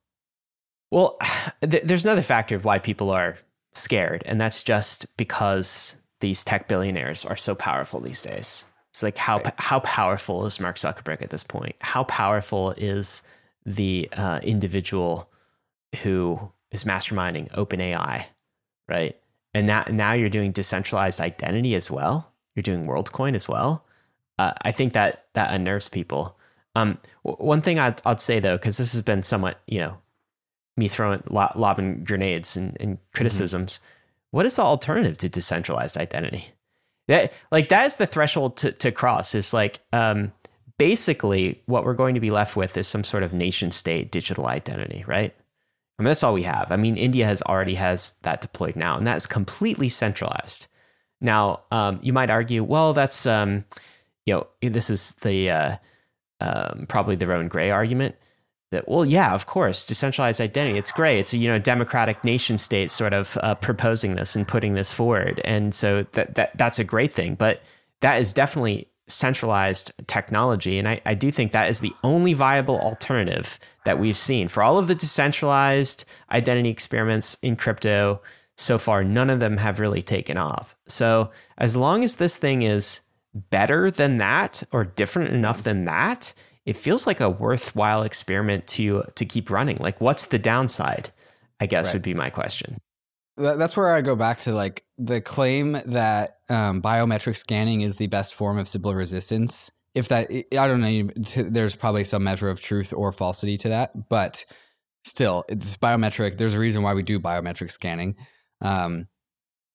Well, 0.92 1.18
th- 1.62 1.84
there's 1.86 2.04
another 2.04 2.22
factor 2.22 2.56
of 2.56 2.66
why 2.66 2.80
people 2.80 3.10
are 3.12 3.38
scared, 3.74 4.24
and 4.26 4.42
that's 4.42 4.62
just 4.62 5.06
because 5.16 5.96
these 6.20 6.44
tech 6.44 6.68
billionaires 6.68 7.24
are 7.24 7.38
so 7.38 7.56
powerful 7.56 8.02
these 8.02 8.22
days. 8.22 8.66
It's 8.90 9.04
like 9.04 9.18
how 9.18 9.38
Right. 9.38 9.54
how 9.58 9.80
powerful 9.80 10.46
is 10.46 10.60
Mark 10.60 10.76
Zuckerberg 10.76 11.22
at 11.22 11.30
this 11.30 11.44
point? 11.44 11.78
How 11.80 12.04
powerful 12.04 12.72
is 12.72 13.24
the 13.66 14.10
uh, 14.18 14.42
individual 14.44 15.30
who 16.04 16.52
is 16.72 16.84
masterminding 16.84 17.52
OpenAI, 17.52 18.26
right? 18.88 19.18
And 19.54 19.68
now 19.68 19.86
now 19.90 20.14
you're 20.14 20.30
doing 20.30 20.52
decentralized 20.52 21.20
identity 21.20 21.76
as 21.76 21.92
well. 21.92 22.32
You're 22.56 22.64
doing 22.64 22.86
WorldCoin 22.86 23.36
as 23.36 23.48
well. 23.48 23.86
Uh, 24.40 24.54
I 24.62 24.72
think 24.72 24.94
that 24.94 25.26
that 25.34 25.54
unnerves 25.54 25.90
people. 25.90 26.38
Um, 26.76 26.98
w- 27.26 27.46
one 27.46 27.62
thing 27.62 27.80
I'd, 27.80 28.02
I'd 28.06 28.22
say 28.22 28.40
though, 28.40 28.58
because 28.58 28.78
this 28.78 28.94
has 28.94 29.02
been 29.02 29.24
somewhat, 29.24 29.60
you 29.68 29.80
know, 29.80 29.98
me 30.78 30.88
throwing 30.88 31.24
lo- 31.30 31.52
lobbing 31.56 32.04
grenades 32.04 32.56
and, 32.56 32.78
and 32.80 32.98
criticisms. 33.14 33.80
What 34.32 34.46
is 34.46 34.56
the 34.56 34.62
alternative 34.64 35.18
to 35.18 35.30
decentralized 35.30 35.98
identity? 35.98 36.46
That 37.08 37.34
like 37.52 37.70
that 37.70 37.86
is 37.88 37.98
the 37.98 38.08
threshold 38.08 38.56
to, 38.58 38.72
to 38.72 38.92
cross. 38.92 39.36
Is 39.36 39.54
like 39.54 39.80
um, 39.92 40.32
basically 40.78 41.62
what 41.66 41.84
we're 41.84 41.94
going 41.94 42.16
to 42.16 42.22
be 42.22 42.32
left 42.32 42.56
with 42.56 42.78
is 42.78 42.88
some 42.88 43.04
sort 43.04 43.24
of 43.24 43.34
nation 43.34 43.72
state 43.72 44.12
digital 44.12 44.48
identity, 44.48 45.04
right? 45.06 45.36
Mean 46.02 46.08
that's 46.08 46.24
all 46.24 46.34
we 46.34 46.44
have. 46.44 46.72
I 46.72 46.76
mean 46.76 46.98
India 46.98 47.26
has 47.26 47.42
already 47.44 47.76
has 47.76 48.14
that 48.24 48.42
deployed 48.42 48.76
now, 48.76 48.98
and 48.98 49.06
that's 49.06 49.26
completely 49.26 49.90
centralized. 49.90 50.68
Now 51.20 51.62
um, 51.72 52.00
you 52.02 52.14
might 52.14 52.30
argue, 52.30 52.64
well, 52.64 52.94
that's 52.94 53.26
um, 53.26 53.66
you 54.26 54.34
know 54.34 54.48
this 54.62 54.90
is 54.90 55.14
the 55.16 55.50
uh, 55.50 55.78
um, 56.40 56.86
probably 56.88 57.16
the 57.16 57.28
Rowan 57.28 57.48
Gray 57.48 57.72
argument 57.72 58.16
that 58.72 58.88
well 58.88 59.06
yeah 59.06 59.34
of 59.34 59.46
course 59.46 59.86
decentralized 59.86 60.42
identity 60.42 60.78
it's 60.78 60.92
great 60.92 61.20
it's 61.20 61.34
a 61.34 61.38
you 61.38 61.48
know 61.48 61.60
democratic 61.60 62.24
nation 62.24 62.58
state 62.58 62.90
sort 62.90 63.14
of 63.14 63.38
uh, 63.44 63.54
proposing 63.56 64.16
this 64.16 64.36
and 64.36 64.48
putting 64.48 64.74
this 64.74 64.92
forward 64.92 65.40
and 65.44 65.76
so 65.76 66.06
that, 66.14 66.36
that 66.36 66.58
that's 66.58 66.80
a 66.80 66.84
great 66.84 67.12
thing 67.12 67.36
but 67.36 67.62
that 68.00 68.20
is 68.20 68.34
definitely 68.34 68.88
centralized 69.08 69.92
technology 70.08 70.80
and 70.80 70.88
I, 70.88 71.02
I 71.06 71.14
do 71.16 71.32
think 71.32 71.52
that 71.52 71.70
is 71.70 71.80
the 71.82 71.94
only 72.04 72.34
viable 72.34 72.80
alternative 72.80 73.60
that 73.84 74.00
we've 74.00 74.16
seen 74.18 74.48
for 74.48 74.64
all 74.64 74.78
of 74.78 74.88
the 74.88 74.96
decentralized 74.96 76.06
identity 76.32 76.70
experiments 76.70 77.36
in 77.42 77.56
crypto 77.56 78.22
so 78.58 78.78
far 78.78 79.04
none 79.04 79.30
of 79.30 79.40
them 79.40 79.58
have 79.58 79.80
really 79.80 80.02
taken 80.02 80.38
off 80.38 80.76
so 80.88 81.30
as 81.58 81.76
long 81.76 82.04
as 82.04 82.16
this 82.16 82.38
thing 82.38 82.62
is 82.62 83.02
better 83.34 83.92
than 83.92 84.18
that 84.20 84.64
or 84.72 84.86
different 84.86 85.34
enough 85.34 85.64
than 85.64 85.86
that 85.86 86.34
it 86.66 86.78
feels 86.78 87.08
like 87.08 87.20
a 87.20 87.30
worthwhile 87.30 88.04
experiment 88.04 88.68
to 88.68 89.04
to 89.16 89.26
keep 89.26 89.50
running. 89.50 89.78
Like, 89.78 90.00
what's 90.00 90.28
the 90.28 90.40
downside? 90.40 91.10
I 91.60 91.66
guess 91.66 91.88
Right. 91.88 91.94
would 91.96 92.02
be 92.02 92.14
my 92.14 92.30
question. 92.30 92.78
That- 93.42 93.58
That's 93.58 93.76
where 93.76 93.94
I 93.94 94.02
go 94.02 94.16
back 94.16 94.40
to 94.40 94.54
like 94.54 94.84
the 94.98 95.22
claim 95.22 95.74
that 95.86 96.38
um, 96.50 96.82
biometric 96.82 97.36
scanning 97.36 97.82
is 97.82 97.98
the 97.98 98.08
best 98.08 98.36
form 98.36 98.58
of 98.58 98.68
Sybil 98.68 98.94
resistance. 98.94 99.72
If 99.94 100.08
that, 100.08 100.32
I 100.32 100.68
don't 100.68 100.82
know, 100.82 101.10
there's 101.36 101.76
probably 101.76 102.04
some 102.06 102.24
measure 102.24 102.50
of 102.50 102.62
truth 102.62 102.94
or 102.94 103.12
falsity 103.12 103.58
to 103.60 103.70
that, 103.70 104.08
but 104.10 104.46
still, 105.04 105.44
it's 105.50 105.76
biometric. 105.78 106.38
There's 106.38 106.54
a 106.54 106.60
reason 106.60 106.82
why 106.82 106.94
we 106.94 107.04
do 107.04 107.20
biometric 107.20 107.72
scanning. 107.72 108.16
Um, 108.62 109.08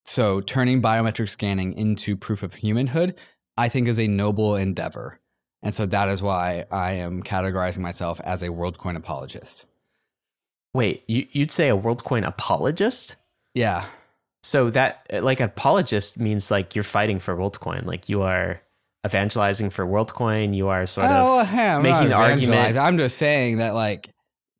so 0.05 0.41
turning 0.41 0.81
biometric 0.81 1.29
scanning 1.29 1.73
into 1.73 2.15
proof 2.17 2.41
of 2.41 2.55
humanhood, 2.55 3.15
I 3.57 3.69
think, 3.69 3.87
is 3.87 3.99
a 3.99 4.07
noble 4.07 4.55
endeavor. 4.55 5.19
And 5.61 5.73
so 5.73 5.85
that 5.85 6.07
is 6.09 6.21
why 6.21 6.65
I 6.71 6.93
am 6.93 7.21
categorizing 7.21 7.79
myself 7.79 8.21
as 8.23 8.41
a 8.41 8.47
WorldCoin 8.47 8.95
apologist. 8.95 9.65
Wait, 10.73 11.03
you, 11.07 11.27
you'd 11.31 11.51
say 11.51 11.69
a 11.69 11.77
WorldCoin 11.77 12.25
apologist? 12.25 13.17
Yeah. 13.57 13.85
So 14.43 14.69
that 14.69 15.05
like 15.11 15.39
apologist 15.39 16.19
means 16.19 16.51
like 16.51 16.75
you're 16.75 16.83
fighting 16.83 17.19
for 17.19 17.35
WorldCoin, 17.35 17.85
like 17.85 18.07
you 18.07 18.21
are 18.21 18.61
evangelizing 19.05 19.69
for 19.69 19.85
WorldCoin. 19.85 20.55
You 20.55 20.67
are 20.67 20.85
sort 20.85 21.07
oh, 21.09 21.41
of 21.41 21.49
hey, 21.49 21.67
I'm 21.67 21.83
making 21.83 22.09
the 22.09 22.15
argument. 22.15 22.77
I'm 22.77 22.97
just 22.97 23.17
saying 23.17 23.57
that 23.57 23.73
like 23.73 24.09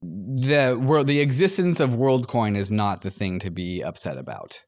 the 0.01 0.79
world, 0.81 1.07
the 1.07 1.19
existence 1.19 1.79
of 1.79 1.91
WorldCoin 1.91 2.57
is 2.57 2.71
not 2.71 3.01
the 3.01 3.11
thing 3.11 3.39
to 3.39 3.49
be 3.51 3.81
upset 3.81 4.17
about. 4.17 4.63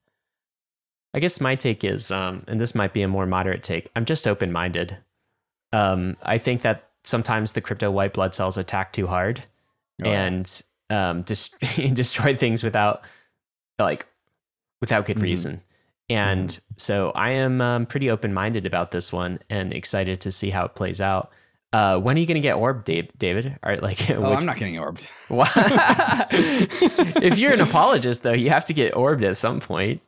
I 1.14 1.20
guess 1.20 1.42
my 1.42 1.56
take 1.56 1.84
is, 1.84 2.12
um, 2.12 2.44
and 2.48 2.62
this 2.62 2.76
might 2.76 2.94
be 2.94 3.02
a 3.02 3.08
more 3.08 3.26
moderate 3.26 3.64
take. 3.64 3.90
I'm 3.96 4.06
just 4.06 4.28
open 4.28 4.52
minded. 4.52 4.98
Um, 5.74 6.18
I 6.22 6.38
think 6.38 6.62
that 6.62 6.90
sometimes 7.04 7.54
the 7.54 7.62
crypto 7.62 7.90
white 7.90 8.14
blood 8.14 8.36
cells 8.36 8.58
attack 8.58 8.94
too 8.94 9.08
hard 9.08 9.44
Oh, 10.04 10.10
and 10.10 10.62
um, 10.90 11.22
destroy 11.24 12.36
things 12.36 12.64
without 12.64 13.04
like 13.78 14.06
without 14.82 15.06
good 15.06 15.18
Mhm. 15.18 15.22
reason. 15.24 15.62
And 16.10 16.60
so 16.78 17.12
I 17.14 17.32
am 17.32 17.62
um, 17.62 17.86
pretty 17.86 18.10
open 18.10 18.34
minded 18.34 18.66
about 18.66 18.90
this 18.92 19.14
one 19.14 19.40
and 19.50 19.72
excited 19.74 20.22
to 20.22 20.32
see 20.32 20.50
how 20.50 20.66
it 20.66 20.74
plays 20.76 21.00
out. 21.02 21.32
Uh, 21.72 22.00
when 22.00 22.18
are 22.18 22.20
you 22.20 22.26
going 22.26 22.34
to 22.34 22.40
get 22.42 22.56
orbed, 22.56 22.86
Dave, 22.86 23.12
David? 23.20 23.60
Or 23.62 23.78
like, 23.78 24.10
Oh, 24.12 24.20
which- 24.32 24.40
I'm 24.40 24.46
not 24.48 24.58
getting 24.58 24.80
orbed. 24.80 25.08
If 26.32 27.38
you're 27.38 27.54
an 27.54 27.62
apologist, 27.62 28.24
though, 28.24 28.34
you 28.34 28.50
have 28.50 28.66
to 28.66 28.74
get 28.74 28.96
orbed 28.96 29.24
at 29.24 29.38
some 29.38 29.60
point. 29.60 30.02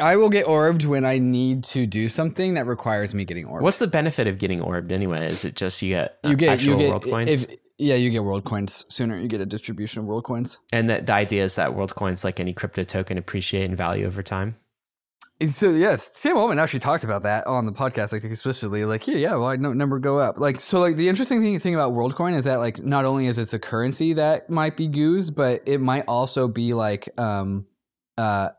I 0.00 0.16
will 0.16 0.30
get 0.30 0.46
orbed 0.46 0.84
when 0.84 1.04
I 1.04 1.18
need 1.18 1.64
to 1.64 1.86
do 1.86 2.08
something 2.08 2.54
that 2.54 2.66
requires 2.66 3.14
me 3.14 3.24
getting 3.24 3.44
orbed. 3.44 3.62
What's 3.62 3.78
the 3.78 3.86
benefit 3.86 4.26
of 4.26 4.38
getting 4.38 4.60
orbed 4.62 4.92
anyway? 4.92 5.26
Is 5.26 5.44
it 5.44 5.54
just 5.56 5.82
you 5.82 5.90
get, 5.90 6.18
uh, 6.24 6.30
you 6.30 6.36
get 6.36 6.48
actual 6.50 6.72
you 6.72 6.78
get 6.78 6.88
world 6.90 7.04
coins? 7.04 7.44
if 7.44 7.56
yeah 7.80 7.96
you 7.96 8.10
get 8.10 8.22
world 8.22 8.44
coins 8.44 8.84
sooner. 8.88 9.18
You 9.18 9.28
get 9.28 9.40
a 9.40 9.46
distribution 9.46 10.00
of 10.00 10.06
world 10.06 10.24
coins. 10.24 10.58
and 10.72 10.88
that 10.90 11.06
the 11.06 11.14
idea 11.14 11.42
is 11.42 11.56
that 11.56 11.74
world 11.74 11.94
coins, 11.94 12.24
like 12.24 12.38
any 12.38 12.52
crypto 12.52 12.84
token, 12.84 13.18
appreciate 13.18 13.64
in 13.64 13.76
value 13.76 14.06
over 14.06 14.22
time. 14.22 14.56
So 15.48 15.70
yes, 15.70 16.16
Sam 16.18 16.36
Altman 16.36 16.58
actually 16.58 16.80
talked 16.80 17.02
about 17.02 17.22
that 17.22 17.46
on 17.46 17.64
the 17.64 17.72
podcast, 17.72 18.12
like 18.12 18.24
explicitly, 18.24 18.84
like 18.84 19.06
yeah, 19.06 19.16
yeah, 19.16 19.36
well, 19.36 19.46
I 19.46 19.56
know 19.56 19.72
number 19.72 19.98
go 19.98 20.18
up. 20.18 20.38
Like 20.38 20.60
so, 20.60 20.80
like 20.80 20.96
the 20.96 21.08
interesting 21.08 21.40
thing, 21.40 21.58
thing 21.58 21.74
about 21.74 21.92
WorldCoin 21.92 22.36
is 22.36 22.44
that 22.44 22.56
like 22.56 22.82
not 22.82 23.06
only 23.06 23.26
is 23.26 23.38
it 23.38 23.52
a 23.54 23.58
currency 23.58 24.12
that 24.14 24.50
might 24.50 24.76
be 24.76 24.84
used, 24.84 25.34
but 25.34 25.62
it 25.66 25.80
might 25.80 26.04
also 26.06 26.46
be 26.46 26.74
like 26.74 27.08
um 27.18 27.66
uh 28.18 28.50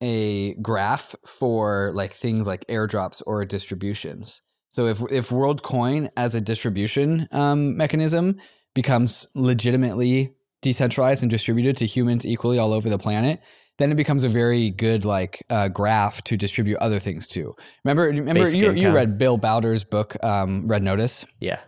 a 0.00 0.54
graph 0.54 1.14
for 1.24 1.92
like 1.94 2.12
things 2.12 2.48
like 2.48 2.66
airdrops 2.66 3.22
or 3.26 3.44
distributions. 3.44 4.42
So 4.70 4.86
if 4.86 5.00
if 5.12 5.28
WorldCoin 5.28 6.10
as 6.16 6.34
a 6.34 6.40
distribution 6.40 7.28
um, 7.30 7.76
mechanism 7.76 8.38
becomes 8.74 9.26
legitimately 9.34 10.34
decentralized 10.62 11.22
and 11.22 11.30
distributed 11.30 11.76
to 11.76 11.86
humans 11.86 12.26
equally 12.26 12.58
all 12.58 12.72
over 12.72 12.88
the 12.88 12.98
planet, 12.98 13.40
then 13.78 13.90
it 13.90 13.96
becomes 13.96 14.24
a 14.24 14.28
very 14.28 14.70
good 14.70 15.04
like 15.04 15.44
uh, 15.50 15.68
graph 15.68 16.22
to 16.22 16.36
distribute 16.36 16.78
other 16.78 16.98
things 16.98 17.26
to. 17.28 17.54
Remember, 17.84 18.04
remember 18.04 18.40
Basic 18.40 18.58
you, 18.58 18.72
you 18.72 18.90
read 18.90 19.18
Bill 19.18 19.36
Browder's 19.36 19.84
book, 19.84 20.22
um, 20.24 20.66
Red 20.66 20.82
Notice. 20.82 21.24
Yeah. 21.40 21.60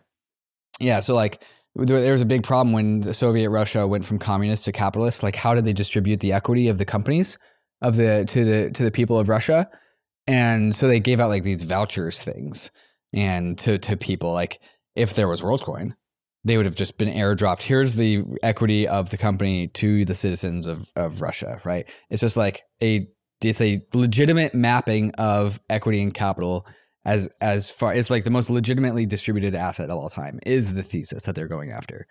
Yeah, 0.78 1.00
so 1.00 1.14
like 1.14 1.42
there, 1.74 2.00
there 2.00 2.12
was 2.12 2.22
a 2.22 2.26
big 2.26 2.42
problem 2.42 2.72
when 2.72 3.00
the 3.00 3.14
Soviet 3.14 3.50
Russia 3.50 3.86
went 3.86 4.04
from 4.04 4.18
communist 4.18 4.64
to 4.64 4.72
capitalist. 4.72 5.22
Like, 5.22 5.36
how 5.36 5.54
did 5.54 5.64
they 5.64 5.72
distribute 5.72 6.20
the 6.20 6.32
equity 6.32 6.68
of 6.68 6.78
the 6.78 6.84
companies 6.84 7.38
of 7.82 7.96
the 7.96 8.24
to 8.28 8.44
the 8.44 8.70
to 8.70 8.82
the 8.82 8.90
people 8.90 9.18
of 9.18 9.28
Russia? 9.28 9.68
And 10.26 10.74
so 10.74 10.88
they 10.88 11.00
gave 11.00 11.20
out 11.20 11.28
like 11.28 11.42
these 11.42 11.62
vouchers 11.62 12.22
things 12.22 12.70
and 13.12 13.58
to 13.58 13.78
to 13.78 13.96
people 13.96 14.32
like 14.32 14.60
if 14.94 15.14
there 15.14 15.28
was 15.28 15.42
WorldCoin, 15.42 15.94
they 16.46 16.56
would 16.56 16.66
have 16.66 16.76
just 16.76 16.96
been 16.96 17.08
airdropped. 17.12 17.62
Here's 17.62 17.96
the 17.96 18.22
equity 18.42 18.86
of 18.86 19.10
the 19.10 19.16
company 19.18 19.66
to 19.68 20.04
the 20.04 20.14
citizens 20.14 20.66
of 20.66 20.90
of 20.96 21.20
Russia. 21.20 21.60
Right? 21.64 21.88
It's 22.10 22.20
just 22.20 22.36
like 22.36 22.62
a 22.82 23.08
it's 23.42 23.60
a 23.60 23.82
legitimate 23.92 24.54
mapping 24.54 25.10
of 25.12 25.60
equity 25.68 26.00
and 26.02 26.14
capital 26.14 26.66
as 27.04 27.28
as 27.40 27.68
far 27.70 27.94
it's 27.94 28.10
like 28.10 28.24
the 28.24 28.30
most 28.30 28.48
legitimately 28.50 29.06
distributed 29.06 29.54
asset 29.54 29.90
of 29.90 29.96
all 29.98 30.08
time 30.08 30.40
is 30.46 30.74
the 30.74 30.82
thesis 30.82 31.24
that 31.24 31.34
they're 31.34 31.48
going 31.48 31.70
after. 31.70 32.06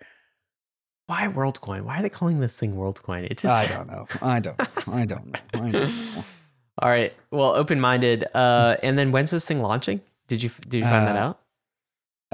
Why 1.06 1.28
WorldCoin? 1.28 1.82
Why 1.82 2.00
are 2.00 2.02
they 2.02 2.08
calling 2.08 2.40
this 2.40 2.58
thing 2.58 2.74
WorldCoin? 2.74 3.30
It 3.30 3.38
just 3.38 3.54
I 3.54 3.66
don't 3.66 3.88
know. 3.88 4.06
I 4.20 4.40
don't. 4.40 4.60
I 4.88 5.04
don't. 5.06 5.26
know. 5.26 5.40
I 5.54 5.70
don't. 5.70 5.72
Know. 5.72 6.24
All 6.82 6.90
right. 6.90 7.14
Well, 7.30 7.54
open 7.54 7.80
minded. 7.80 8.24
Uh, 8.34 8.76
and 8.82 8.98
then 8.98 9.12
when's 9.12 9.30
this 9.30 9.46
thing 9.46 9.62
launching? 9.62 10.00
Did 10.28 10.42
you 10.42 10.50
did 10.68 10.78
you 10.78 10.82
find 10.82 11.06
that 11.06 11.16
Uh, 11.16 11.28
out? 11.28 11.40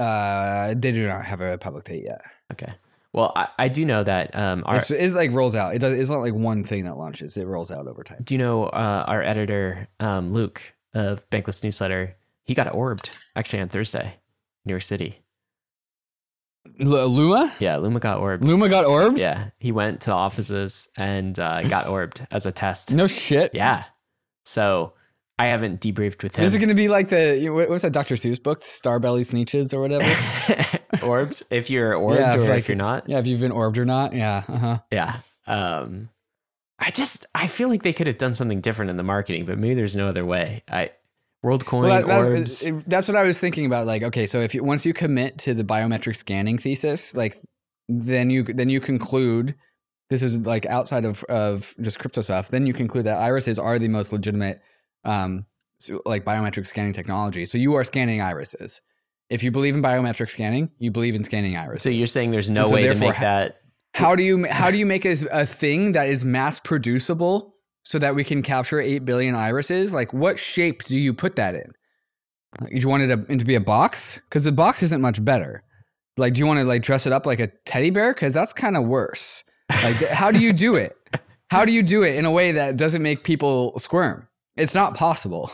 Uh, 0.03 0.73
they 0.77 0.91
do 0.91 1.07
not 1.07 1.25
have 1.25 1.41
a 1.41 1.57
public 1.57 1.85
date 1.85 2.03
yet. 2.03 2.21
Okay. 2.51 2.71
Well, 3.13 3.31
I, 3.35 3.47
I 3.59 3.67
do 3.67 3.85
know 3.85 4.03
that 4.03 4.35
um, 4.35 4.63
our 4.65 4.77
It's, 4.77 4.89
it's 4.89 5.13
like 5.13 5.31
rolls 5.33 5.55
out. 5.55 5.75
It 5.75 5.79
does. 5.79 5.97
It's 5.99 6.09
not 6.09 6.19
like 6.21 6.33
one 6.33 6.63
thing 6.63 6.85
that 6.85 6.95
launches. 6.97 7.37
It 7.37 7.45
rolls 7.45 7.69
out 7.71 7.87
over 7.87 8.03
time. 8.03 8.21
do 8.23 8.33
you 8.33 8.39
know 8.39 8.65
uh, 8.65 9.05
our 9.07 9.21
editor 9.21 9.87
um, 9.99 10.33
Luke 10.33 10.61
of 10.93 11.29
Bankless 11.29 11.63
Newsletter? 11.63 12.15
He 12.43 12.53
got 12.55 12.73
orbed 12.73 13.09
actually 13.35 13.61
on 13.61 13.69
Thursday, 13.69 14.15
New 14.65 14.73
York 14.73 14.81
City. 14.81 15.19
L- 16.79 17.07
Luma? 17.07 17.53
Yeah, 17.59 17.77
Luma 17.77 17.99
got 17.99 18.19
orbed. 18.19 18.45
Luma 18.47 18.67
got 18.67 18.85
orbed? 18.85 19.19
Yeah, 19.19 19.49
he 19.59 19.71
went 19.71 20.01
to 20.01 20.07
the 20.07 20.15
offices 20.15 20.87
and 20.97 21.37
uh, 21.37 21.61
got 21.63 21.87
orbed 21.87 22.25
as 22.31 22.45
a 22.45 22.51
test. 22.51 22.91
No 22.93 23.05
shit. 23.07 23.51
Yeah. 23.53 23.83
So 24.43 24.93
I 25.43 25.47
haven't 25.47 25.81
debriefed 25.81 26.23
with 26.23 26.35
him. 26.35 26.45
Is 26.45 26.55
it 26.55 26.59
going 26.59 26.69
to 26.69 26.75
be 26.75 26.87
like 26.87 27.09
the 27.09 27.49
what- 27.49 27.69
what's 27.69 27.83
that 27.83 27.93
Dr. 27.93 28.15
Seuss 28.15 28.41
book, 28.41 28.61
Starbelly 28.61 29.21
Sneetches 29.25 29.73
or 29.73 29.81
whatever? 29.81 30.05
orbed? 31.05 31.43
If 31.49 31.69
you're 31.69 31.93
orbed 31.95 32.19
Yeah, 32.19 32.35
or 32.35 32.39
like- 32.45 32.59
if 32.59 32.67
you're 32.69 32.75
not? 32.77 33.09
yeah, 33.09 33.19
if 33.19 33.27
you've 33.27 33.39
been 33.39 33.51
orbed 33.51 33.77
or 33.77 33.85
not. 33.85 34.13
Yeah. 34.13 34.43
Uh 34.47 34.57
huh. 34.57 34.79
Yeah. 34.91 35.15
Um, 35.47 36.09
I 36.79 36.91
just 36.91 37.25
I 37.35 37.47
feel 37.47 37.69
like 37.69 37.83
they 37.83 37.93
could 37.93 38.07
have 38.07 38.17
done 38.17 38.35
something 38.35 38.61
different 38.61 38.89
in 38.91 38.97
the 38.97 39.03
marketing, 39.03 39.45
but 39.45 39.57
maybe 39.57 39.73
there's 39.75 39.95
no 39.95 40.07
other 40.09 40.25
way. 40.25 40.63
I 40.69 40.91
WorldCoin 41.43 41.81
Well, 41.83 41.89
that, 42.01 42.07
that's, 42.07 42.65
orbs. 42.65 42.83
that's 42.85 43.07
what 43.07 43.17
I 43.17 43.23
was 43.23 43.37
thinking 43.37 43.65
about. 43.65 43.85
Like, 43.85 44.01
okay, 44.03 44.25
so 44.25 44.39
if 44.39 44.55
you 44.55 44.63
once 44.63 44.85
you 44.85 44.93
commit 44.93 45.37
to 45.39 45.53
the 45.53 45.63
biometric 45.63 46.15
scanning 46.15 46.57
thesis, 46.57 47.15
like 47.15 47.35
then 47.89 48.29
you 48.29 48.43
then 48.43 48.69
you 48.69 48.79
conclude 48.79 49.55
this 50.09 50.21
is 50.23 50.45
like 50.45 50.65
outside 50.67 51.03
of 51.05 51.23
of 51.25 51.73
just 51.81 51.99
crypto 51.99 52.21
stuff. 52.21 52.47
Then 52.49 52.65
you 52.65 52.73
conclude 52.73 53.05
that 53.05 53.17
irises 53.19 53.59
are 53.59 53.77
the 53.79 53.87
most 53.89 54.13
legitimate, 54.13 54.61
um, 55.03 55.45
so, 55.79 56.01
like 56.05 56.23
biometric 56.23 56.65
scanning 56.65 56.93
technology. 56.93 57.45
So 57.45 57.57
you 57.57 57.73
are 57.75 57.83
scanning 57.83 58.21
irises. 58.21 58.81
If 59.29 59.43
you 59.43 59.51
believe 59.51 59.75
in 59.75 59.81
biometric 59.81 60.29
scanning, 60.29 60.69
you 60.79 60.91
believe 60.91 61.15
in 61.15 61.23
scanning 61.23 61.57
irises. 61.57 61.83
so 61.83 61.89
you're 61.89 62.07
saying 62.07 62.31
there's 62.31 62.49
no 62.49 62.65
so 62.65 62.73
way 62.73 62.87
to 62.87 62.95
make 62.95 63.19
that 63.19 63.61
How 63.93 64.15
do 64.15 64.23
you 64.23 64.45
how 64.45 64.71
do 64.71 64.77
you 64.77 64.85
make 64.85 65.05
a, 65.05 65.15
a 65.31 65.45
thing 65.45 65.93
that 65.93 66.07
is 66.09 66.23
mass 66.23 66.59
producible 66.59 67.55
so 67.83 67.99
that 67.99 68.15
we 68.15 68.23
can 68.23 68.41
capture 68.41 68.79
eight 68.79 69.05
billion 69.05 69.35
irises? 69.35 69.93
Like, 69.93 70.13
what 70.13 70.39
shape 70.39 70.83
do 70.83 70.97
you 70.97 71.13
put 71.13 71.35
that 71.35 71.55
in? 71.55 71.73
Like, 72.61 72.71
you 72.71 72.87
want 72.87 73.03
it 73.03 73.07
to, 73.07 73.37
to 73.37 73.45
be 73.45 73.55
a 73.55 73.61
box 73.61 74.21
because 74.29 74.45
the 74.45 74.51
box 74.51 74.83
isn't 74.83 75.01
much 75.01 75.23
better. 75.23 75.63
Like, 76.17 76.33
do 76.35 76.39
you 76.39 76.45
want 76.45 76.59
to 76.59 76.65
like 76.65 76.83
dress 76.83 77.05
it 77.05 77.13
up 77.13 77.25
like 77.25 77.39
a 77.39 77.47
teddy 77.65 77.89
bear? 77.89 78.13
Because 78.13 78.33
that's 78.33 78.53
kind 78.53 78.77
of 78.77 78.85
worse. 78.85 79.43
Like, 79.69 79.95
how 80.09 80.31
do 80.31 80.39
you 80.39 80.53
do 80.53 80.75
it? 80.75 80.95
How 81.49 81.65
do 81.65 81.71
you 81.71 81.83
do 81.83 82.01
it 82.01 82.15
in 82.15 82.25
a 82.25 82.31
way 82.31 82.51
that 82.53 82.77
doesn't 82.77 83.03
make 83.03 83.23
people 83.23 83.77
squirm? 83.77 84.27
It's 84.55 84.75
not 84.75 84.95
possible. 84.95 85.51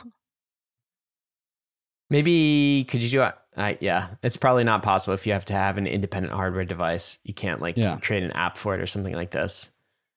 maybe 2.09 2.85
could 2.89 3.01
you 3.03 3.09
do 3.09 3.21
it? 3.23 3.35
I, 3.57 3.77
yeah, 3.81 4.09
it's 4.23 4.37
probably 4.37 4.63
not 4.63 4.83
possible 4.83 5.13
if 5.13 5.27
you 5.27 5.33
have 5.33 5.45
to 5.45 5.53
have 5.53 5.77
an 5.77 5.85
independent 5.85 6.33
hardware 6.33 6.65
device. 6.65 7.17
You 7.23 7.33
can't 7.33 7.61
like 7.61 7.77
Yeah. 7.77 7.97
create 8.01 8.23
an 8.23 8.31
app 8.31 8.57
for 8.57 8.73
it 8.75 8.81
or 8.81 8.87
something 8.87 9.13
like 9.13 9.31
this. 9.31 9.69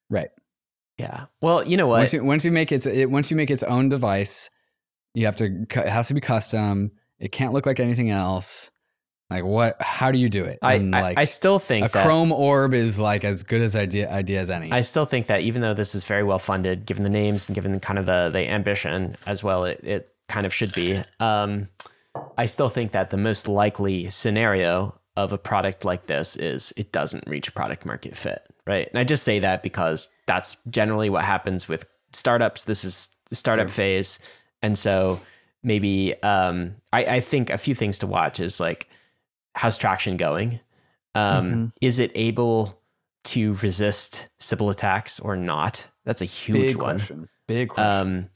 Right. 0.09 0.31
Yeah. 0.99 1.27
Well, 1.41 1.67
you 1.67 1.77
know 1.77 1.87
what? 1.87 1.99
Once 1.99 2.13
you, 2.13 2.25
once 2.25 2.45
you 2.45 2.53
make 2.53 2.71
its 2.71 2.87
it, 2.87 3.11
once 3.11 3.31
you 3.31 3.37
make 3.37 3.51
its 3.51 3.63
own 3.63 3.89
device, 3.89 4.49
you 5.15 5.27
have 5.27 5.37
to 5.37 5.63
it 5.71 5.89
has 5.89 6.09
to 6.09 6.15
be 6.15 6.21
custom. 6.21 6.93
It 7.19 7.33
can't 7.33 7.53
look 7.53 7.67
like 7.67 7.81
anything 7.81 8.11
else. 8.11 8.71
Like 9.33 9.45
what? 9.45 9.81
How 9.81 10.11
do 10.11 10.19
you 10.19 10.29
do 10.29 10.45
it? 10.45 10.59
I, 10.63 10.75
And, 10.75 10.95
I, 10.95 11.03
like 11.03 11.19
I 11.19 11.25
still 11.25 11.59
think 11.59 11.87
a 11.87 11.89
that 11.89 12.05
Chrome 12.05 12.33
orb 12.33 12.75
is 12.75 12.99
like 12.99 13.25
as 13.25 13.43
good 13.43 13.63
as 13.63 13.75
idea 13.75 14.11
idea 14.11 14.41
as 14.41 14.51
any. 14.51 14.71
I 14.71 14.83
still 14.83 15.07
think 15.07 15.27
that 15.27 15.41
even 15.41 15.63
though 15.63 15.75
this 15.75 15.95
is 15.95 16.05
very 16.05 16.23
well 16.23 16.39
funded, 16.39 16.87
given 16.87 17.03
the 17.03 17.11
names 17.11 17.49
and 17.49 17.55
given 17.55 17.81
kind 17.81 17.99
of 17.99 18.07
the 18.07 18.31
the 18.33 18.49
ambition 18.49 19.17
as 19.27 19.43
well, 19.43 19.65
it, 19.65 19.81
it 19.83 20.15
kind 20.29 20.47
of 20.47 20.53
should 20.53 20.73
be. 20.75 21.01
Um, 21.19 21.69
I 22.37 22.47
still 22.47 22.69
think 22.69 22.93
that 22.93 23.11
the 23.11 23.17
most 23.17 23.49
likely 23.49 24.11
scenario 24.11 24.99
of 25.17 25.33
a 25.33 25.39
product 25.39 25.85
like 25.85 26.07
this 26.07 26.37
is 26.37 26.73
it 26.77 26.93
doesn't 26.93 27.27
reach 27.27 27.55
product 27.55 27.85
market 27.85 28.17
fit, 28.17 28.47
right? 28.67 28.89
And 28.89 28.99
I 28.99 29.05
just 29.05 29.23
say 29.23 29.39
that 29.39 29.63
because 29.63 30.09
that's 30.27 30.57
generally 30.71 31.11
what 31.11 31.25
happens 31.25 31.69
with 31.69 31.87
startups. 32.13 32.65
This 32.65 32.85
is 32.85 33.11
the 33.29 33.35
startup 33.35 33.71
phase, 33.71 34.19
and 34.63 34.77
so 34.77 35.21
maybe 35.63 36.21
um, 36.23 36.77
I, 36.93 37.05
I 37.05 37.21
think 37.21 37.51
a 37.51 37.59
few 37.59 37.75
things 37.75 37.99
to 37.99 38.07
watch 38.07 38.41
is 38.41 38.61
like 38.61 38.89
how's 39.55 39.77
traction 39.79 40.17
going. 40.17 40.61
Um, 41.15 41.51
Mhm. 41.51 41.73
Is 41.81 41.99
it 41.99 42.11
able 42.15 42.81
to 43.25 43.53
resist 43.55 44.29
Sybil 44.41 44.71
attacks 44.71 45.21
or 45.21 45.37
not? 45.37 45.87
That's 46.05 46.23
a 46.23 46.25
huge 46.27 46.57
Big 46.59 46.77
one. 46.77 46.97
question. 46.97 47.29
Big 47.47 47.69
question. 47.69 47.93
Um, 48.09 48.29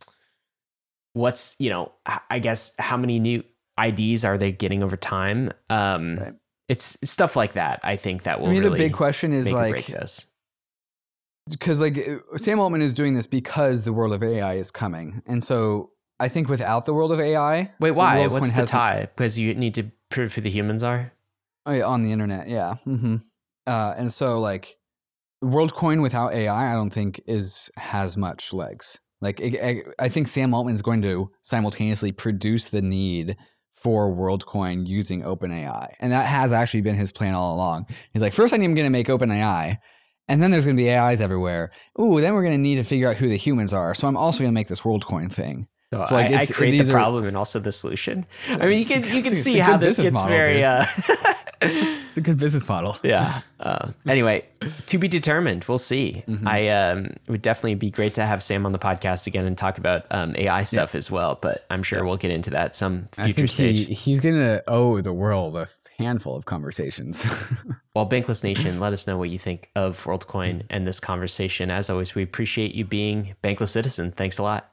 what's 1.14 1.56
you 1.58 1.70
know, 1.70 1.92
I 2.30 2.38
guess 2.38 2.74
how 2.78 2.96
many 2.96 3.18
new 3.18 3.42
IDs 3.78 4.24
are 4.24 4.38
they 4.38 4.52
getting 4.52 4.82
over 4.82 4.96
time? 4.96 5.50
Um, 5.70 6.18
Right. 6.18 6.34
It's 6.68 6.96
stuff 7.08 7.36
like 7.36 7.52
that. 7.52 7.78
I 7.84 7.94
think 7.96 8.24
that 8.24 8.40
will 8.40 8.48
I 8.48 8.50
mean, 8.50 8.62
really 8.64 8.78
the 8.78 8.84
big 8.84 8.92
question 8.92 9.32
is 9.32 9.50
like 9.52 9.86
because 11.48 11.80
like 11.80 11.96
Sam 12.36 12.58
Altman 12.58 12.82
is 12.82 12.92
doing 12.92 13.14
this 13.14 13.26
because 13.28 13.84
the 13.84 13.92
world 13.92 14.12
of 14.12 14.22
AI 14.22 14.54
is 14.54 14.70
coming, 14.72 15.22
and 15.26 15.44
so 15.44 15.90
I 16.18 16.26
think 16.28 16.48
without 16.48 16.84
the 16.86 16.92
world 16.94 17.12
of 17.12 17.20
AI, 17.20 17.72
Wait, 17.78 17.92
why? 17.92 18.26
What's 18.26 18.50
the 18.52 18.66
tie? 18.66 19.02
Because 19.14 19.38
you 19.38 19.54
need 19.54 19.74
to 19.76 19.84
prove 20.10 20.34
who 20.34 20.40
the 20.40 20.50
humans 20.50 20.82
are. 20.82 21.12
Oh, 21.64 21.72
yeah, 21.72 21.84
on 21.84 22.02
the 22.02 22.12
internet, 22.12 22.48
yeah. 22.48 22.74
hmm 22.76 23.16
Uh, 23.66 23.94
and 23.96 24.12
so 24.12 24.38
like 24.38 24.76
WorldCoin 25.42 26.00
without 26.02 26.32
AI, 26.32 26.72
I 26.72 26.74
don't 26.74 26.92
think 26.92 27.20
is 27.26 27.70
has 27.76 28.16
much 28.16 28.52
legs. 28.52 29.00
Like 29.20 29.40
I 29.98 30.08
think 30.08 30.28
Sam 30.28 30.54
Altman 30.54 30.74
is 30.74 30.82
going 30.82 31.02
to 31.02 31.30
simultaneously 31.42 32.12
produce 32.12 32.68
the 32.68 32.82
need 32.82 33.36
for 33.72 34.12
WorldCoin 34.12 34.86
using 34.86 35.22
OpenAI, 35.22 35.94
and 36.00 36.12
that 36.12 36.26
has 36.26 36.52
actually 36.52 36.82
been 36.82 36.96
his 36.96 37.12
plan 37.12 37.34
all 37.34 37.54
along. 37.54 37.86
He's 38.12 38.22
like, 38.22 38.32
first 38.32 38.52
I'm 38.52 38.60
going 38.60 38.76
to 38.76 38.90
make 38.90 39.08
OpenAI. 39.08 39.78
And 40.28 40.42
then 40.42 40.50
there's 40.50 40.64
going 40.64 40.76
to 40.76 40.82
be 40.82 40.90
AIs 40.90 41.20
everywhere. 41.20 41.70
Ooh, 42.00 42.20
then 42.20 42.34
we're 42.34 42.42
going 42.42 42.54
to 42.54 42.58
need 42.58 42.76
to 42.76 42.82
figure 42.82 43.08
out 43.08 43.14
who 43.14 43.28
the 43.28 43.36
humans 43.36 43.72
are. 43.72 43.94
So 43.94 44.08
I'm 44.08 44.16
also 44.16 44.40
going 44.40 44.50
to 44.50 44.54
make 44.54 44.66
this 44.66 44.80
WorldCoin 44.80 45.32
thing. 45.32 45.68
So, 45.92 46.04
So, 46.04 46.14
like, 46.16 46.30
I, 46.32 46.40
I 46.42 46.46
create 46.46 46.82
the 46.82 46.90
are- 46.90 46.96
problem 46.96 47.26
and 47.26 47.36
also 47.36 47.60
the 47.60 47.70
solution. 47.72 48.26
I 48.48 48.66
mean, 48.66 48.78
you 48.78 48.84
can 48.86 49.02
you 49.04 49.22
can 49.22 49.32
it's 49.32 49.32
it's 49.32 49.42
see 49.42 49.58
how 49.58 49.76
this 49.76 49.96
gets 49.98 50.12
model, 50.12 50.28
very. 50.30 50.64
Uh, 50.64 50.84
It's 52.16 52.18
a 52.18 52.20
good 52.20 52.38
business 52.38 52.66
model. 52.68 52.96
yeah. 53.02 53.40
Uh, 53.58 53.90
anyway, 54.06 54.44
to 54.86 54.98
be 54.98 55.08
determined. 55.08 55.64
We'll 55.66 55.78
see. 55.78 56.22
Mm-hmm. 56.28 56.46
I 56.46 56.68
um, 56.68 57.06
it 57.06 57.30
would 57.30 57.40
definitely 57.42 57.74
be 57.76 57.90
great 57.90 58.14
to 58.14 58.24
have 58.26 58.42
Sam 58.42 58.66
on 58.66 58.72
the 58.72 58.78
podcast 58.78 59.26
again 59.26 59.46
and 59.46 59.56
talk 59.56 59.78
about 59.78 60.04
um, 60.10 60.34
AI 60.36 60.62
stuff 60.62 60.94
as 60.94 61.10
well. 61.10 61.38
But 61.40 61.64
I'm 61.70 61.82
sure 61.82 62.04
we'll 62.04 62.18
get 62.18 62.30
into 62.30 62.50
that 62.50 62.76
some 62.76 63.08
future 63.12 63.46
stage. 63.46 63.86
he, 63.86 63.94
he's 63.94 64.20
going 64.20 64.36
to 64.36 64.62
owe 64.68 65.00
the 65.00 65.12
world 65.14 65.56
a 65.56 65.68
handful 65.98 66.36
of 66.36 66.44
conversations. 66.44 67.24
Well, 67.94 68.06
Bankless 68.08 68.44
Nation, 68.44 68.78
let 68.78 68.92
us 68.92 69.06
know 69.06 69.16
what 69.16 69.30
you 69.30 69.38
think 69.38 69.70
of 69.74 70.04
WorldCoin 70.04 70.64
and 70.68 70.86
this 70.86 71.00
conversation. 71.00 71.70
As 71.70 71.88
always, 71.88 72.14
we 72.14 72.22
appreciate 72.22 72.74
you 72.74 72.84
being 72.84 73.34
Bankless 73.42 73.68
Citizen. 73.68 74.10
Thanks 74.12 74.36
a 74.36 74.42
lot. 74.42 74.70